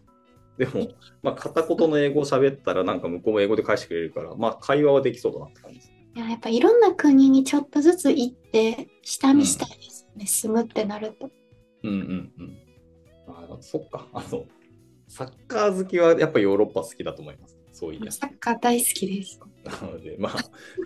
[0.57, 0.89] でも、
[1.21, 5.91] まあ、片言の英語を喋ったら、なんか向こうも英語で返してくれるから、まあ、会話はできそうだなって感じです。
[6.15, 11.29] いややっぱいろんな国にちょっとずつ行って下見したいですよね、住むってなると。
[11.83, 12.57] うんうんうん。
[13.27, 14.07] あそっか。
[14.13, 14.45] あの、
[15.07, 17.57] サッカー好きはやっぱヨーロッパ好きだと思います。
[17.71, 17.99] そうい。
[18.11, 19.39] サッカー大好きです。
[19.63, 20.33] なので、まあ、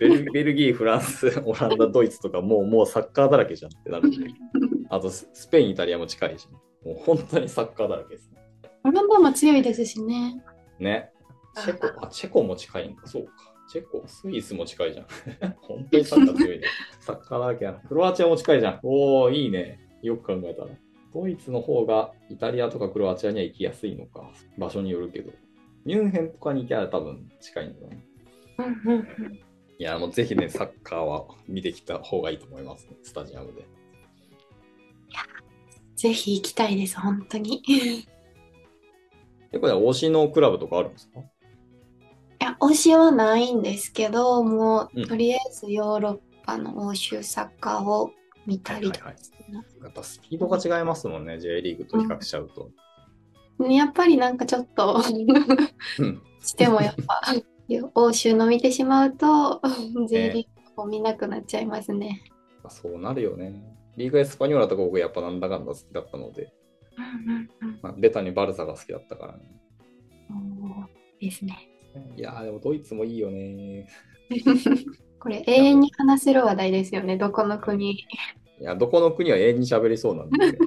[0.00, 4.16] ベル ベルギー、フランス、オランダ、ドイツとか、もうもうサッカーだらけじゃんってなるんで。
[4.88, 6.48] あと、ススペイン、イタリアも近いし、
[6.84, 8.38] もう本当にサッカーだらけですね。
[8.84, 10.42] オランダも強いですしね。
[10.78, 11.12] ね。
[11.56, 13.06] チェコ、あ、チェコも近いんか。
[13.06, 13.32] そうか。
[13.68, 15.06] チェコ、スイスも近いじゃん。
[15.62, 16.66] 本当にサッカー強いね。
[17.00, 17.78] サッカーだらけやな。
[17.80, 18.80] クロアチアも近いじゃん。
[18.82, 19.78] おー、いいね。
[20.02, 20.70] よく考えたら。
[21.12, 24.30] ドイツの方がイタリアとかクロアチアには行きやすいのか。
[24.56, 25.32] 場所によるけど。
[25.84, 28.04] ミュンヘンとかに行きゃ多分近いんだろうね。
[28.58, 29.34] うんうんうん。
[29.34, 33.64] いや、もうぜひね、サッカーは見てきた方がいいと思いますね、スタジアムで。
[35.94, 37.56] ぜひ行きたいです、本当に。
[37.56, 38.04] い
[39.50, 41.20] え、これは推しのクラブとかあるんですか？
[42.50, 48.12] や、推しはないんですけど、もうんう、とりあえずヨーロッパの欧州サッカーを
[48.46, 49.10] 見たりとか
[49.82, 52.70] やっぱスピードが違いますもんね、J リーグと比較しちゃうと。
[53.68, 55.02] やっぱりなんかちょっと
[55.98, 56.22] うん。
[56.40, 57.20] してもやっぱ
[57.94, 59.60] 欧州の見てしまうと
[60.08, 62.22] J リーグを見なくなっちゃいますね。
[62.68, 63.62] そうなるよね。
[63.96, 66.52] リーグエスパニョーラとか僕やっぱなんだかんだ好きだったので、
[66.96, 69.40] うんうんうんまあ、ベタにバルサが好きだったからね。
[70.30, 70.86] おー
[71.20, 71.67] ですね。
[72.16, 73.88] いやーでもドイツもいいよね。
[75.20, 77.92] これ永遠に話せる話題ですよね、どこの国。
[77.92, 78.06] い
[78.60, 80.36] や、どこの国は永遠に喋りそうなんで。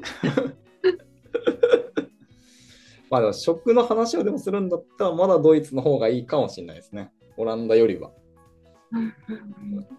[3.10, 7.12] まあでも食の話をでもするんだったら、まだドイツの方がいいかもしれないですね。
[7.38, 8.12] オランダよりは。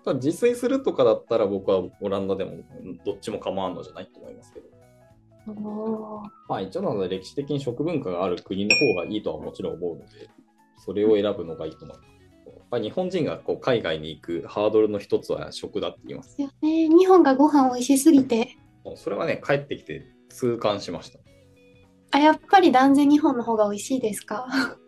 [0.04, 2.58] ただ自炊するとかだったら僕はオランダでも
[3.04, 4.66] どっちも構わんのじゃないと思いますけど。
[6.48, 10.30] まあ一応なので歴史的に食文化がある国の方がいいとはもちろん思うので、
[10.84, 12.08] それを選ぶのがいいと思います。
[12.46, 16.88] やっぱり日本人がこう海外に行くハードルの一つは食だって言いますよね。
[16.88, 21.18] 日本がご飯美味しすぎて、もうそれはね、帰ってきて痛感しました。
[22.12, 24.46] あ、やっぱり断然日本の方が美味しいですか？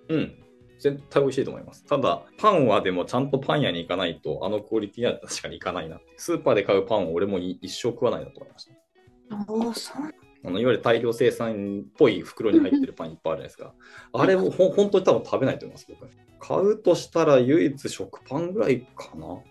[0.08, 0.38] うん。
[0.78, 1.84] 絶対美味しいと思います。
[1.84, 6.06] ただ、パンはでもちゃんとパン屋に行かないと、あのクオリティには確かに行かないなって。
[6.16, 9.52] スーパーで買うパンを俺も一生食わないなと思いました。
[9.52, 10.23] おお、そう。
[10.44, 13.74] あのいわゆる大量生産っぽい袋に入ってるパンいっぱいあるじゃないですか。
[14.12, 16.08] あれもほん本当に多分食べないと思います、僕。
[16.38, 19.42] 買うとしたら唯一食パンぐらいかな？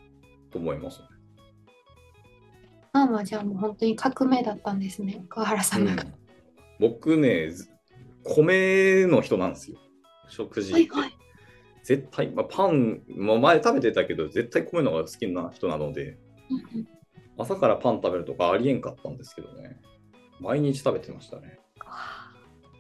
[0.52, 1.08] と思います、ね。
[2.92, 5.92] パンはじゃあもう本当に革命だったんですね、川原さんが。
[5.92, 6.14] うん
[6.80, 7.70] 僕ね、ず
[8.24, 9.78] 米の人なんですよ。
[10.28, 10.74] 食事。
[10.74, 11.18] はいはい。
[11.84, 16.18] 絶対、まあ、パン、まあ、前食べてたけど、絶対米の方が好きな人なので、
[17.38, 19.78] 朝からパン食べるとかありえんかったんですけどね。
[20.44, 21.58] 毎日食べてましたね。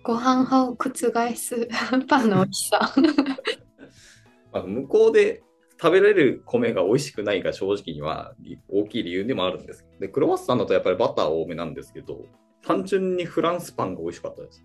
[0.03, 1.67] ご飯派を覆す
[2.07, 2.93] パンの美味しさ。
[4.51, 5.41] まあ、向こうで
[5.81, 8.35] 食べれる米が美味しくないが正直には
[8.67, 9.87] 大きい理由でもあるんです。
[9.99, 12.25] で、クロワッサンだとやっぱりバター多めなんですけど、
[12.61, 14.61] 単純にフランスパンが美味しかったです。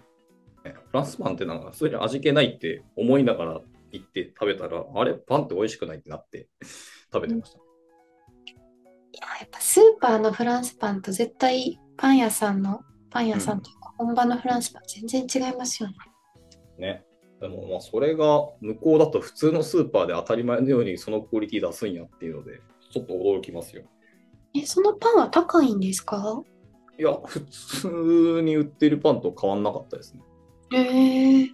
[0.65, 3.61] ねフランスパンってなんか普通に味気ないって思いながら
[3.93, 6.49] 行って食べたら、あれパンって美味しくないってなって
[7.13, 7.59] 食べてました。
[7.59, 7.61] い
[9.21, 15.95] ややっぱスーパーのフランスパンと絶対パン屋さんのパン屋さんとか本場のフランスパン全然違いますよね。
[16.79, 17.05] ね。
[17.41, 22.61] でもまあそれが向こうだと普通のスーパーで当たり前のようにそのクオリティ出すんやっていうので、
[22.93, 23.83] ちょっと驚きますよ。
[24.55, 26.43] え、そのパンは高いんですか？
[26.99, 30.23] いや、普通に売ってるパンと変わんなかったですね。
[30.75, 31.49] えー、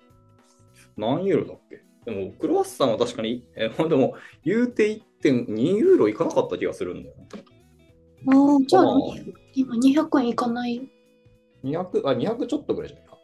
[0.97, 1.85] 何ユーロだっけ？
[2.11, 7.27] でも、クロワッサンは確かに、えでも、言うて1.2ユーロいかなかった気がするんだよね。
[8.27, 8.85] あーじゃあ
[9.55, 10.91] 今200円いかない。
[11.65, 13.19] 200、あ、200ちょっとぐらいじゃないか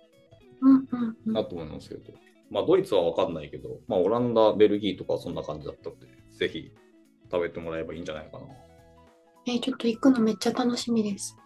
[0.63, 1.33] うんうんうん。
[1.35, 2.13] なと思いますけど。
[2.51, 6.73] まあ、ドイツは分かんないけど、まあ、オランダ、ベルギーとかはそんな感じだったので、ぜひ
[7.31, 8.45] 食べてもらえばいいんじゃないかな。
[9.47, 11.37] えーちょっと行くのめっちゃ楽しみです。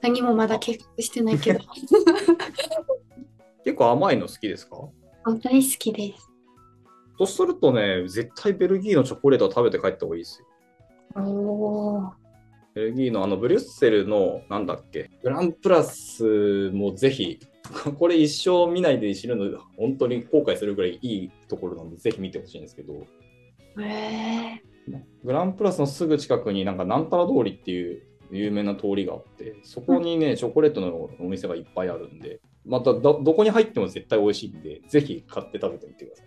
[0.00, 1.60] 何もまだ計画してないけど。
[3.64, 4.76] 結構甘いの好きですか？
[5.26, 6.30] 大好きです。
[7.18, 10.46] とするとね、絶対ベルギーのチョコレートを食べて帰った方がいいですよ。
[11.22, 12.10] おー。
[12.74, 17.38] ベルギーのあのブリュッセルのなんだっけ、グランプラスもぜひ、
[17.98, 23.06] これ一生見ないで死ぬの本当に後悔するぐらいいいところなんで、ぜひ見てほしいんですけど、
[23.80, 24.60] え
[25.24, 36.26] グランプラスのすぐ近くになんかなんたら通りっていう有名な通りがあって、そこにね、チョコレートのお店がいっぱいあるんで、またどどこに入っても絶対美味しいんで、ぜひ買って食べてみてください。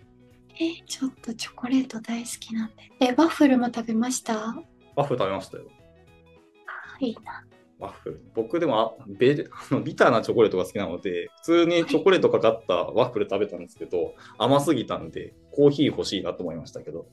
[0.60, 2.82] え、ちょっとチョコレート大好きなんで。
[3.00, 4.56] え、ワッフルも食べました？
[4.94, 5.64] ワッフル食べましたよ。
[7.04, 7.44] いいな。
[7.78, 8.20] ワッフル。
[8.34, 17.06] 僕でもあベル あのビターなチョコレートが好きなので、普通にチョコレートかかったワッフル食べたんですけど、甘すぎたんで、コーヒー欲しいなと思いましたけど。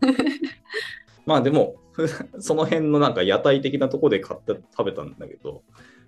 [1.26, 1.76] まあでも、
[2.38, 5.62] その辺のなんか屋台的なとこで買って食べたんだけど、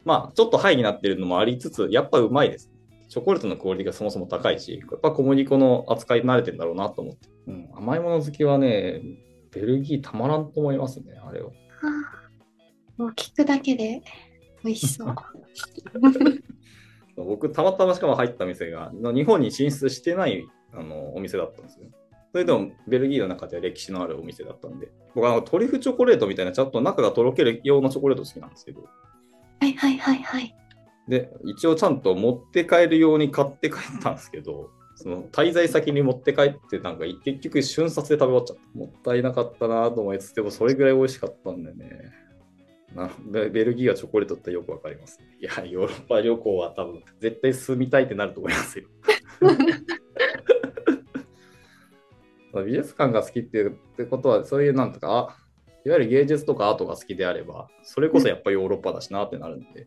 [0.04, 2.70] まあちょっとハイになってるのもありつつ、やっぱうまいです。
[3.09, 7.28] チョコレートのクオリティがそもそも高いし、やっぱ小麦粉の扱いに慣れてんだろうなと思って。
[7.46, 9.02] うん、甘いもの好きはね、
[9.50, 11.52] ベルギーたまらんと思いますね、あれを。
[12.99, 14.03] もう聞くだけで
[14.64, 15.14] 美味しそう。
[17.16, 21.86] 僕、たまたましかも入った店が、日本に進出してないあのお店だったんですよ。
[22.32, 28.82] それでも、ベルギーの中では歴史のあるお店だったんで、僕はトリュフチョコレートみたいな、ちょっと中がとろける用のチョコレート好きなんですけど、
[29.61, 30.55] はいはいはいはい。
[31.09, 38.78] で、一応ちゃんと持って帰るように買って帰ったんですけど、その滞在先に持って帰って、なんか結局瞬殺で食べ終わっちゃった。
[38.78, 42.27] もったいなかったなと思いつつ、でもそれぐらい美味しかったんでね。
[42.95, 48.89] なベベルギーはチョコレートってよくわかります、いや、ヨーロッパ旅行は多分絶対住みたいってなると思いますよ。
[52.64, 55.36] 美術館が好きっていうってことは、そういうなんとか、あ
[55.84, 59.86] いわゆる芸術とかアートが好きであれば、それこそやっぱりヨーロッパだしなってなるんで。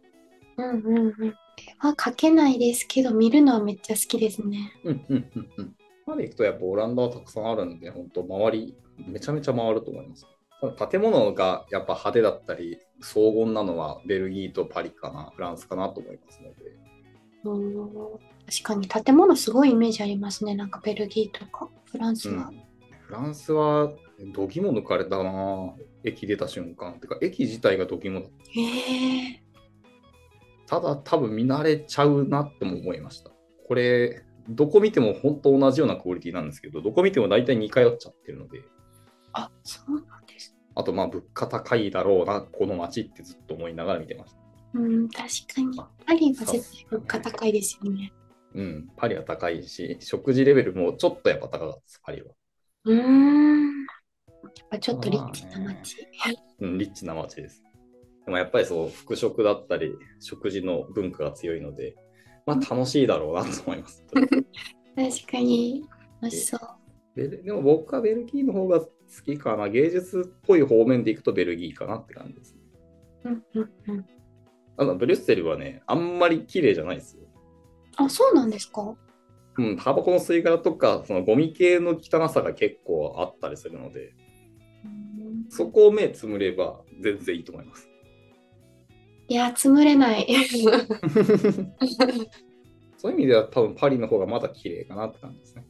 [0.57, 1.27] うんうんうん。
[1.27, 1.33] 絵
[1.79, 4.73] は描けないですけど、見るのはめっちゃ好きですね。
[4.83, 5.75] うんうんうんうん。
[6.05, 8.75] まで行くとやっぱオランダはたくさんあるんで、本当周り
[9.07, 10.25] めちゃめちゃ回ると思います。
[10.89, 16.75] 建物がやっぱ派手だったり、荘厳なのはベルギーとパリかな、フランスかなと思いますので。
[17.43, 20.55] うん確かに建物すごいイメージありますね。
[20.55, 22.51] なんかベルギーとかフランスは。
[23.07, 23.91] フランスは
[24.33, 25.73] どぎも抜かれたな
[26.03, 26.99] 駅出た瞬間。
[26.99, 29.43] てか駅自体がどぎもだへえ。
[30.67, 33.31] ただ多分見慣れちゃうなっても思いました。
[33.67, 38.61] これ、どこ見ても本当同じようなクオリティなんですけど、どこ見ても大体似通っちゃってるので、
[39.33, 40.55] あ、そうなんです。
[40.75, 44.39] あとまあ物価高いだろうな、この街ってずっと思いながら見てました。
[44.73, 45.77] うん、確かに。
[46.05, 48.13] パリは絶対物価高いですよね。
[48.53, 52.31] うん、パリは高いし、食事レベルもちょっとやっぱ高かったです、パリは。
[52.85, 53.81] うーん。
[53.81, 55.95] やっぱちょっとリッチな街。
[56.59, 57.63] うん、リッチな街です。
[58.25, 61.95] でもやっぱりそう、服飾だったり、食事の文化が強いので、
[62.45, 64.03] まあ楽しいだろうなと思います。
[64.13, 65.85] 確かに。
[66.21, 66.59] 楽しそう。
[67.15, 68.81] ででも僕はベルギーの方が
[69.15, 69.67] 好きかな。
[69.69, 72.55] 芸術っぽい方面でいくとベルギーかなって感じです。
[73.25, 74.05] うんうんうん。
[74.77, 77.23] あのブリュッセルはね、あんまり綺麗じゃないですよ。
[77.97, 78.95] あ、そうなんですか？
[79.57, 84.13] うん、タバコの吸い殻とか、そのゴミ系の汚さが結構あったりするので、
[84.85, 87.89] うんそこを目つむれば全然いいと思います。
[89.27, 90.25] いや、つむれない。
[92.97, 95.65] そういう意味では多分パリの方がまだ綺麗かなって感じですね。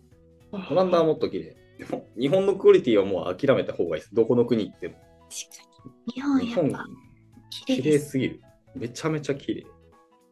[0.52, 1.56] オランダはもっと綺麗。
[1.82, 4.14] でも日本のクオリティはもう諦めた方がいいです。
[4.14, 4.94] どこの国行っても。
[4.94, 5.68] 確か
[6.06, 6.14] に。
[6.14, 6.86] 日本やっぱ
[7.50, 8.06] 綺綺麗です。
[8.06, 8.42] 麗すぎる。
[8.76, 9.66] めちゃめちゃ綺麗。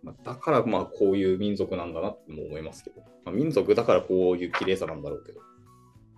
[0.04, 5.41] まあだからまあこういう民族なんだなっても思いますけど、まあ、民族だからこういう綺麗さなんだろうけど。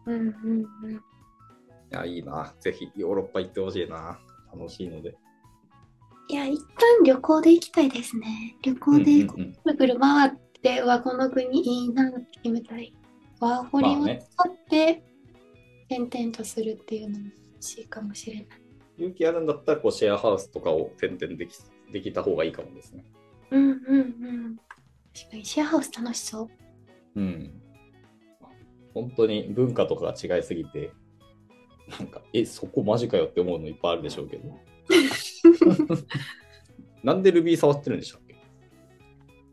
[0.08, 0.92] うんうんうん。
[0.92, 0.98] い
[1.92, 2.54] や、いいな。
[2.60, 4.20] ぜひヨーロッパ行ってほしいな。
[4.54, 5.16] 楽しいので。
[6.28, 8.58] いや、一旦旅行で行きたいですね。
[8.64, 12.94] 旅行でぐるぐる回って、この国いいなって決めたい。
[13.40, 15.04] ワーホリを使って、
[15.96, 18.48] 転々とするっていうのも欲しいかもしれない。
[18.98, 21.56] 勇気あるんだったらこうシェアハウスとかを点々でき
[21.92, 23.06] できた方がいいかもですね。
[23.52, 24.58] うんうんうん。
[25.14, 26.50] 確かにシェアハウス楽しそう。
[27.16, 27.62] うん。
[28.94, 30.92] 本当に文化とかが違いすぎて、
[32.00, 34.58] なんか、え、そこマジかよって思うのいっぱいあるでしょうけど。
[37.04, 38.36] なんで Ruby 触ってるんでしたっけ？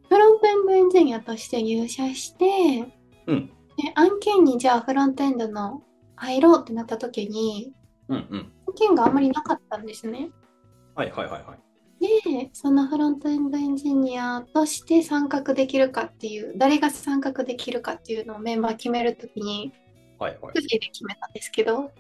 [0.09, 2.85] フロントエンドエンジニアとして入社して、
[3.27, 3.47] うん。
[3.47, 5.83] で案件にじゃあフロントエンドの
[6.19, 7.73] 入ろうってなった時に、
[8.09, 8.53] うんうん。
[8.69, 10.31] 案件があまりなかったんですね。
[10.95, 11.59] はいはいはいはい。
[12.01, 19.73] で、そのフロントエンドエンジニアとして参画できるかっていう、誰が参画できるかっていうのをメンバー決めるときに、
[20.19, 21.93] はいはいで決めたんですけ ど、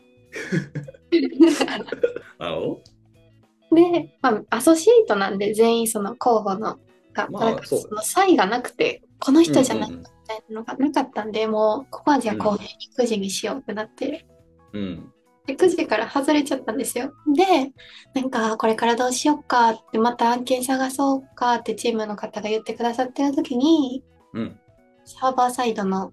[3.72, 6.78] で、まあ、アソシエイトなんで全員その候補の
[7.12, 14.26] が、まあなんかその差異がなくて、この人じゃないみうんうんたいなのがなかったんで、もうここはじゃあこういうくじにしようってなって、
[14.72, 14.78] ど。
[14.78, 15.12] うん。
[15.46, 17.12] でくじから外れちゃったんですよ。
[17.34, 17.72] で、
[18.14, 24.04] なんかこれからどうしようかって、また案件探そうかってチームの方が言ってくださってる時に、
[24.34, 24.60] うん。
[25.04, 26.12] サーバーサイドの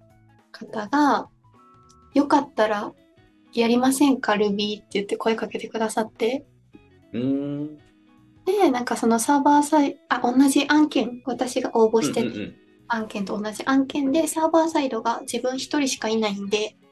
[0.50, 1.28] 方が、
[2.14, 2.92] よかったら
[3.52, 6.46] やりませんか Ruby って言って声かけてくださって。
[7.12, 7.76] うーん。
[8.46, 16.86] で、なんかそのサーバーサイあ、同じ案件、私が応募してうんうん案件と同じ案件で、サーバーサイドが自分一人しかいないんで、うん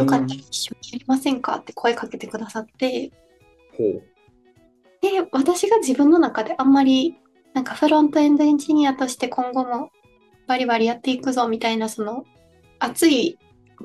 [0.00, 3.10] よかったら一緒にやりませんかって声かけてくださって、
[3.76, 4.02] ほう。
[5.00, 7.16] で、私が自分の中であんまり、
[7.54, 9.90] なんかフロントエンドエンジニアとして今後も
[10.46, 12.24] バリバリやっていくぞみたいな、その
[12.78, 13.36] 熱い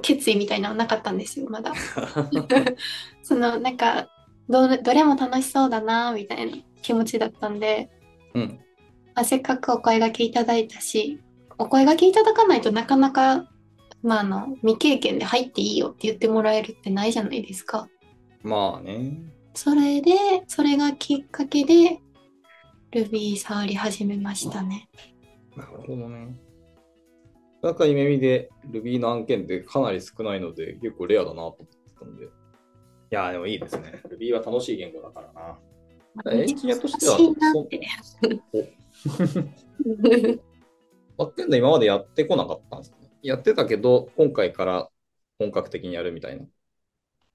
[0.03, 1.73] 決意みたいなのはなかったんですよ、まだ。
[3.23, 4.07] そのなんか
[4.49, 7.89] どれ、も楽しそうだな、みたいな気持ちだったんで、
[8.33, 8.59] うん。
[9.15, 11.19] まあ、せっかくお声掛けいただいたし、
[11.57, 13.49] お声掛けいただかないとなかなか、
[14.03, 17.87] まあ、あの、未経験で入っていいよって言ってもらえるってないじゃないですか。
[18.43, 19.19] まあね。
[19.53, 20.13] それで、
[20.47, 21.99] それがきっかけで、
[22.91, 24.89] Ruby 触り始めましたね。
[25.55, 26.35] なるほどね。
[27.61, 31.65] なんか夢見で Ruby の案件ってかなり少ないので、結構レアだなと思って
[31.99, 32.25] たんで。
[32.25, 32.27] い
[33.09, 34.01] やー、でもいいですね。
[34.07, 35.59] Ruby は楽しい言語だからな。
[36.31, 37.81] エンジニアとしては難しいなって。
[41.17, 43.09] バックエンド今までやってこなかったんですね。
[43.21, 44.89] やってたけど、今回から
[45.39, 46.43] 本格的にやるみたいな。
[46.43, 46.47] い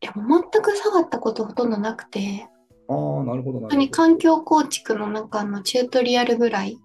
[0.02, 2.48] や、もう全く触ったことほとんどなくて、
[2.88, 3.96] ああ、なるほど、な本当にるほど。
[3.96, 6.78] 環境構築の中のチュートリアルぐらい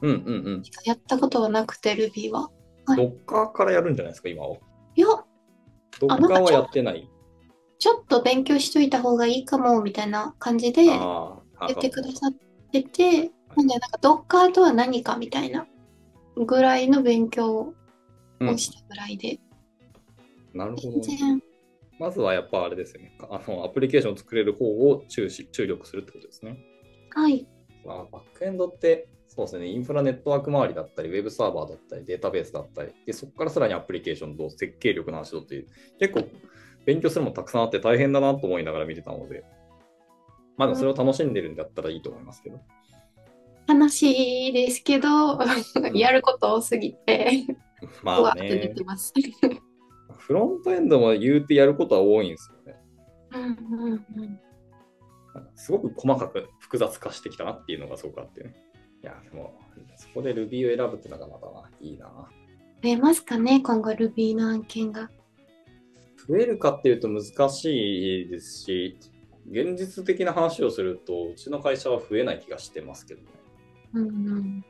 [0.00, 2.50] うんうんしかやったことはなくて、Ruby は。
[2.86, 2.96] うん。
[2.96, 4.56] ドッカーからやるんじゃないですか、今は。
[4.94, 5.06] いや、
[6.00, 7.08] ドッカーはやってない。
[7.78, 12.32] ちょっと勉強しといた方がいいかも、みたいな感じでああ、言ってくださっ
[12.72, 15.66] てて、なんで、なんか、ドッカーとは何かみたいな
[16.44, 17.74] ぐらいの勉強
[18.40, 19.40] うんをしたぐらいで、
[20.54, 21.00] なるほど、
[21.98, 23.16] まずはやっぱあれですよね。
[23.30, 26.58] あのアプリケーションを作れる方を注視注力するってことですね。
[27.10, 27.46] はい、
[27.84, 35.66] まあ、バックエンドって、そうですね、インフラネットワーク周りだったり、ウェブサーバーだったり、データベースだったり、でそこからさらにアプリケーションと設計力の話とっていう、
[35.98, 36.24] 結構
[36.86, 39.44] 勉強するものたくさんあって大変だなと思いながら見てたので、
[40.56, 42.56] まあそれを楽しんでるんだったらいいと思いますけど。
[42.56, 42.68] 楽し
[44.02, 45.38] いですけど、
[45.94, 47.46] やること多すぎて、
[48.02, 49.12] まあふわっと出ねて、ます。
[50.16, 52.80] フロントエンドも言うてやることは多いんですよね。
[53.32, 54.40] うんうんうん
[55.34, 58.54] なんかすごく細かく複雑化してきたなっていうのがすごくあってね。
[59.02, 59.54] いや、でも、
[59.96, 62.06] そこで Ruby を選ぶってのがまたないいな。
[62.82, 65.10] 増えますかね、今後 Ruby の案件が。
[66.28, 68.98] 増えるかっていうと難しいですし、
[69.50, 73.28] 現実的な話をすると、うちの会社は増えない気がしてますけどね。
[73.94, 74.10] うんう
[74.40, 74.64] ん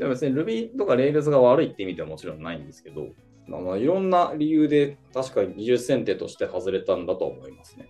[0.00, 3.08] でも別に Ruby とか Rails が悪いって意味ではもちろんないんですけど、
[3.46, 7.86] まあ、いろんな理由で確かに技術選定として外れたんだと思いますね。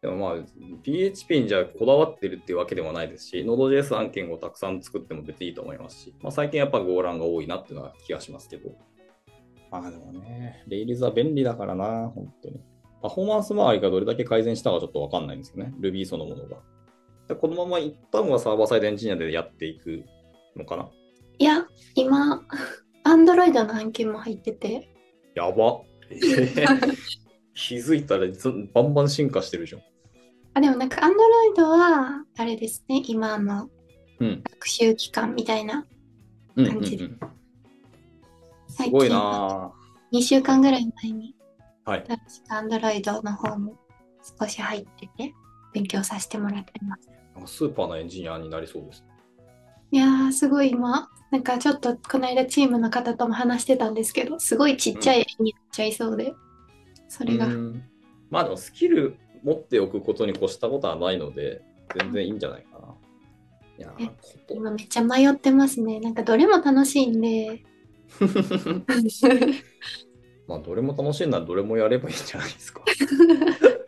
[0.00, 0.44] でもまあ、
[0.82, 8.70] PHP にじゃこだわってるっていうわけでもないですし、Node.js 案件をたくさん作っても別にいいと思いますし、まあ、最近やっぱ Go ランが多いなっていうのは気がしますけど。
[9.70, 12.60] まあでもね、Rails は便利だからな、本当に。
[13.02, 16.56] パフォーマンス周りがどれだけ改善したかちょっとわかんないんですよね、Ruby そのものが。
[17.30, 20.04] でこのまま一旦はサーバーサイドエンジニアでやっていく
[20.56, 20.90] のかな？
[21.38, 21.64] いや、
[21.94, 22.42] 今、
[23.04, 24.90] Android の案件も入ってて、
[25.34, 25.80] やば。
[26.10, 26.94] えー
[27.52, 29.82] 気づいたらずバンバン進化してるじゃん。
[30.54, 33.68] あ、でもなんか Android は、あれですね、今の
[34.18, 34.42] うん。
[34.42, 35.86] 学習期間みたいな、
[36.56, 37.16] うんうんう感じん、す
[38.76, 39.72] 最ごい近な
[40.12, 42.04] 2週間ぐらい前に、ぁはい。
[42.04, 42.18] 確
[42.48, 43.76] か Android の方も
[44.40, 45.34] 少し入ってて、
[45.74, 47.09] 勉強させてもらってます。
[47.34, 49.04] なんかスーパーなエンジニアになりそうです。
[49.92, 56.32] いやー、すごい今、なんかちょっとこの間チームの方とも話してたんですけど、すごいちっちゃい絵になっちゃいそうで、
[57.08, 57.82] それが、うん
[58.30, 61.62] まあでもスキル持っておくことに越したことはないので、
[61.98, 62.94] 全然いいんじゃないかな。
[63.78, 63.92] いや
[64.48, 65.98] 今めっちゃ迷ってますね。
[66.00, 67.64] なんかどれも楽しいんで、
[70.46, 72.82] まあどれも楽しいならどれもやればいいんじゃないですか。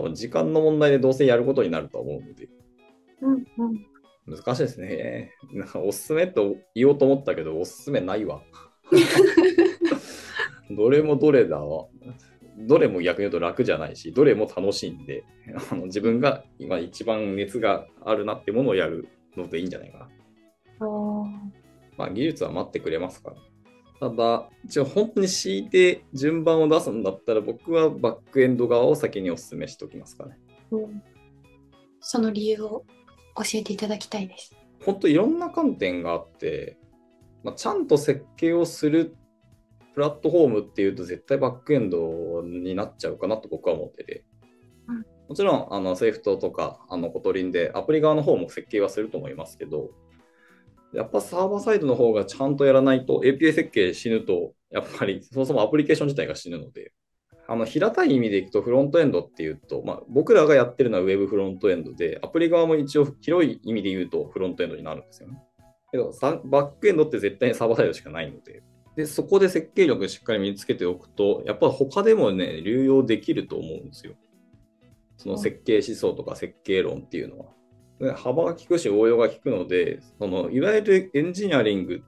[0.00, 2.48] 多分時間の問題でどうせやることになると思うので。
[3.20, 4.36] うんうん。
[4.36, 5.32] 難しいですね。
[5.52, 8.40] なんかおすすめと言おうと思ったけど、おすすめないわ。
[10.70, 11.86] どれもどれだわ。
[12.56, 15.24] どれも逆に言うと楽じゃないし、どれも楽しいんで、
[15.70, 19.98] あの自分が今一番熱があるなってものをやるのでいいんじゃないか
[20.78, 20.86] な。
[20.86, 21.26] おー
[21.98, 23.36] まあ技術は待ってくれますから。
[24.00, 30.38] ただ、一応本当に強いて順番を出すんだったら、僕はバックエンド側を先にお勧めしておきますかね。
[30.70, 31.02] うん
[32.00, 32.86] その理由を
[33.36, 34.56] 教えていただきたいです。
[34.84, 36.78] 本当いろんな観点があって、
[37.44, 39.14] まあ、ちゃんと設計をする
[39.94, 44.24] プラットフォームっていうと絶対バックエンドになっちゃうかなと僕は思ってて、
[44.88, 49.90] うんもちろんあの Swift とかあの Kotlin でアプリ側の方も設計はすると思いますけど
[50.92, 56.92] やっぱサーバーサイドの方がちゃんとやらないと API 設計死ぬとやっぱりそもそもアプリケーション自体が死ぬので
[57.50, 65.42] あの平たい意味でいくとフロントエンドっていうと、まあ、僕らがやってるのは Web フロントエンドで、アプリ側も一応広い意味で言うとフロントエンドになるんですよね。
[65.90, 66.12] けど、
[66.44, 68.62] バックエンドって絶対にサーバーサイドしかないので、
[68.94, 74.12] でそこで設計力しっかり身につけておくと、やっぱ他でもね、流用できると思うんですよ。
[75.16, 77.46] その設計思想とか設計論っていうのは。
[78.16, 82.02] 幅が利くし応用が利くので、そのいわゆるエンジニアリング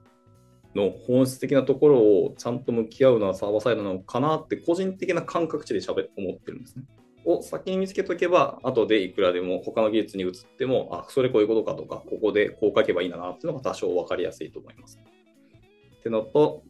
[0.75, 6.85] の本質的なところをちゃんと向き合うのはサーバーサイドなのかなって個人的な感覚値で喋思ってるんですね。
[7.25, 14.99] を先に見つけとけば、後でいくらでも他の技術に移っても、あ、それこういうことかとか、ここでこう書けばいいんだなっていうのが多少分かりやすいと思います。
[15.99, 16.63] ってのと、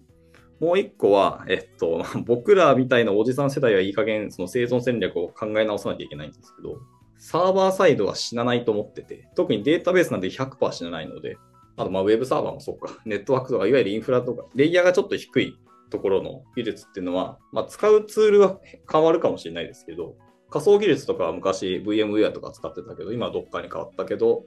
[0.59, 6.77] もう一個は、えっと、 僕らみたいなおじさん世代はいい加減その生存戦略を考え直さなきゃいけないんですけど、
[7.17, 11.37] サーバーサイドは死なないと思ってて、特にデータベースなんて100%死なないので、
[11.75, 15.57] あとまあウェブサーバーもそうか、 ネットワークとか、いわゆるインフラとか、レイヤーがちょっと低い
[15.89, 18.59] ところの技術っていうのは、まあ、使うツールは
[18.91, 20.15] 変わるかもしれないですけど、
[20.49, 24.45] 仮想技術とかは昔 VMware とか使ってたけど、今どっかに変わったけど、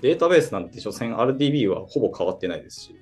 [0.00, 2.96] データベースなんて所詮 RDB はほぼ変わってないですし、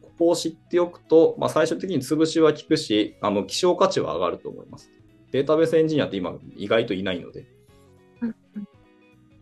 [0.00, 4.90] ここを知っておくと、まあ、最終的に潰しは効くし、あの希少価値は上がると思います。
[5.32, 7.46] データベースエンジニアって今意外といないので、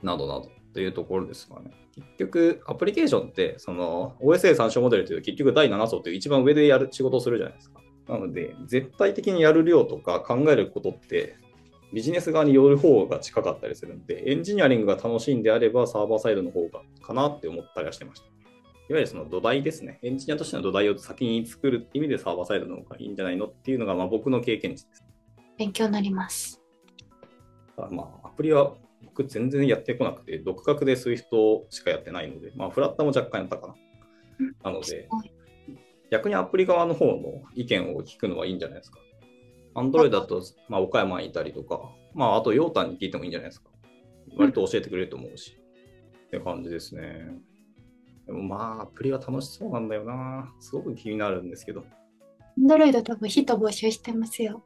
[0.03, 1.71] などなどというところですかね。
[1.95, 7.81] 結局、アプリケーションって、その OSA 参照モデルという結局第7層という一番上でやる仕事をするじゃないですか。
[8.09, 11.37] なので、絶対的にやる量とか考えることって
[11.93, 18.27] ビジネス側による方が近かったりするんで、エンジニアリングが楽しいんであれば、サーバーサイドの方がかなって思ったりはしてました。
[18.27, 19.99] いわゆるその土台ですね。
[20.03, 25.05] エンジニアとしての土台を先に作るって意味でサーバーサイドの方がいいんじゃないのっていうのがまあ僕の経験値です。
[25.59, 26.63] 勉強になります。
[27.91, 28.75] まあ、アプリは
[29.05, 31.25] 僕全然やってこなくて、独学で Swift
[31.71, 33.75] しかやってないので、まあ、フラッタも若干やったかな。
[34.65, 35.09] なので、
[36.11, 38.99] 逆にアプリ側の方の意見を聞くのはいいんじゃないですか。
[39.75, 43.71] アンドロイドだと、まあ、岡山にいたりとか、まあ、あと、ヨータンに聞いてもいいんじゃないですか。
[44.37, 45.59] 割と教えてくれると思うし。
[46.27, 47.29] って感じですね。
[48.27, 50.53] でもまあ、アプリは楽しそうなんだよな。
[50.61, 51.81] すごく気になるんですけど。
[51.81, 54.65] アンドロイド多分人募集してますよ。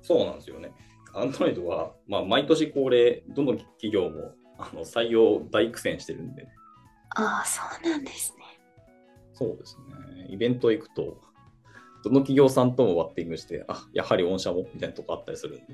[0.00, 0.72] そうなんですよね。
[1.14, 6.46] アンドロイドは、まあ、毎年恒例、どの企業もあの採用大苦戦してるんで。
[7.10, 8.44] ああ、そうなんですね。
[9.34, 9.76] そうです
[10.16, 10.26] ね。
[10.28, 11.20] イベント行くと、
[12.04, 15.64] どの企業さんともワッティングして、あ、やはり御社もみたいなとこあったりするんで。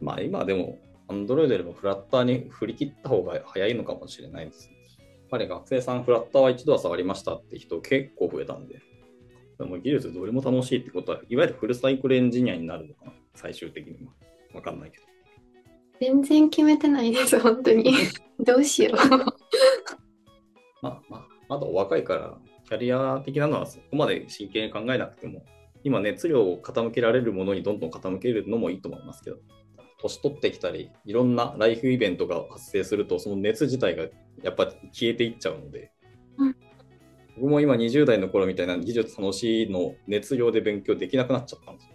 [0.00, 0.78] まあ今でも、
[1.08, 4.74] Android よりもフラッターに振り切った方が早いのかもしれないです、ね。
[4.98, 8.80] やっぱり学生さん、フラッターは一度は触りましたって人結構増えたんで、
[9.58, 14.12] でも技術どれも楽しいってことは、いわゆるフルサイクルエンジニアになるのかな、最終的には。
[14.54, 15.04] わかんないけど。
[16.00, 17.92] 全然決めてないです、本当に。
[18.40, 18.94] どうしよう。
[20.82, 22.38] まあまあ、まだお若いから、
[22.68, 25.44] キャリア的なのはそこまで真剣に考えなくても、
[25.82, 29.36] 今熱量を傾けられるものにどんどん傾けるのもいいと思いますけど、
[29.98, 34.08] 年取ってきたり、いろんなライフイベントが発生すると、その熱自体が
[34.42, 35.92] やっぱ消えていっちゃうので、
[36.38, 36.56] うん、
[37.36, 41.93] 僕も今20代の頃みたいな技術楽しいの熱量で勉強できなくなっちゃったんですよ。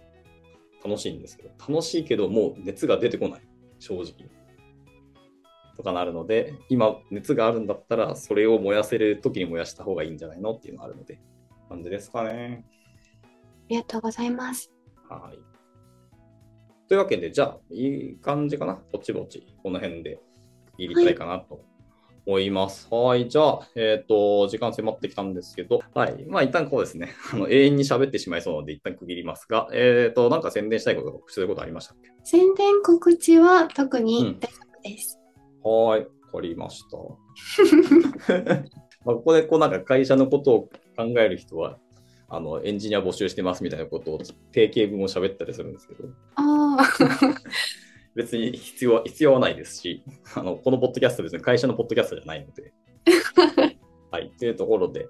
[0.84, 3.42] 楽しいんですけど、楽しいけどもう熱が出てこない、
[3.78, 4.30] 正直。
[5.76, 11.20] とかなるので、今熱があるんだったら、それを燃やせる時に燃やした方がいいんじゃないのっていうのがあるので、
[11.68, 12.64] 感じですかね。
[13.24, 13.26] あ
[13.68, 14.70] りがとうございます。
[15.08, 15.38] はい。
[16.88, 18.82] というわけで、じゃあ、いい感じかな。
[18.92, 20.20] ぼちぼち、この辺で
[20.76, 21.64] 入りたいかなと
[22.26, 22.88] 思います。
[22.90, 26.24] はい、じゃあ、えっ、ー、と、時間迫ってきたんですけど、はい。
[26.28, 32.10] まあ、一旦こうですね、 あの永遠に喋ってしまいそうなので、一旦区切りますが、えっ、ー、と、なんか宣伝したいこと、告知することありましたっけ？
[32.24, 35.18] 宣伝告知は特に大丈夫です。
[35.62, 36.96] はい、わかりました。
[39.04, 40.62] まあここでこうなんか会社のことを
[40.96, 41.78] 考える人は、
[42.32, 44.18] あのエンジニア募集してますみたいなことを
[44.52, 46.78] 定型文を喋ったりするんですけど、あ
[48.20, 50.04] 別に必要は必要はないですし、
[50.34, 52.72] あのこのポッドキャスト別に会社のポッドキャストじゃないので。
[54.10, 55.08] はい、というところで、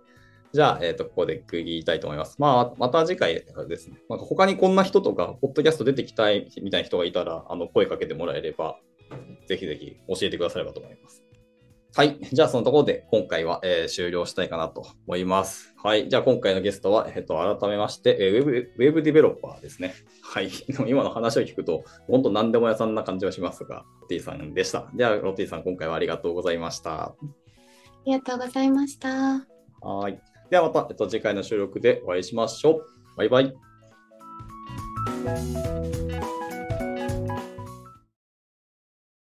[0.52, 2.36] じゃあ、えーと、ここで区切りたいと思います。
[2.38, 3.34] まあ、また次回
[3.68, 8.78] ですね、まあ、他にこんな人とか、ポッドキャスト出てきたいみたいな人がいたら、あの声かけてもらえれば、
[9.46, 11.24] ぜひぜひ教えてくださればと思います。
[11.96, 12.18] はい。
[12.20, 15.74] じゃあ、そのところで今回は、えー、終了したいかなと思います。
[15.82, 16.08] はい。
[16.08, 19.94] じゃあ、今回のゲストは、えっ、と、改めまして、えー、ウェブ、ウェブディベロッパーですね。
[20.22, 20.50] はい。
[20.86, 24.88] 今の話を聞くと、本当何でも屋さんな感じはしますが、ロッティさんでした。
[24.94, 27.02] では、ロッティさん、今回はありがとうございました。
[27.02, 27.16] あ
[28.06, 29.46] りがとうございました。
[29.80, 30.20] はい。
[30.48, 32.86] ではまた、えっと、次回の収録でお会いしましょう。
[33.16, 33.54] バイバイ。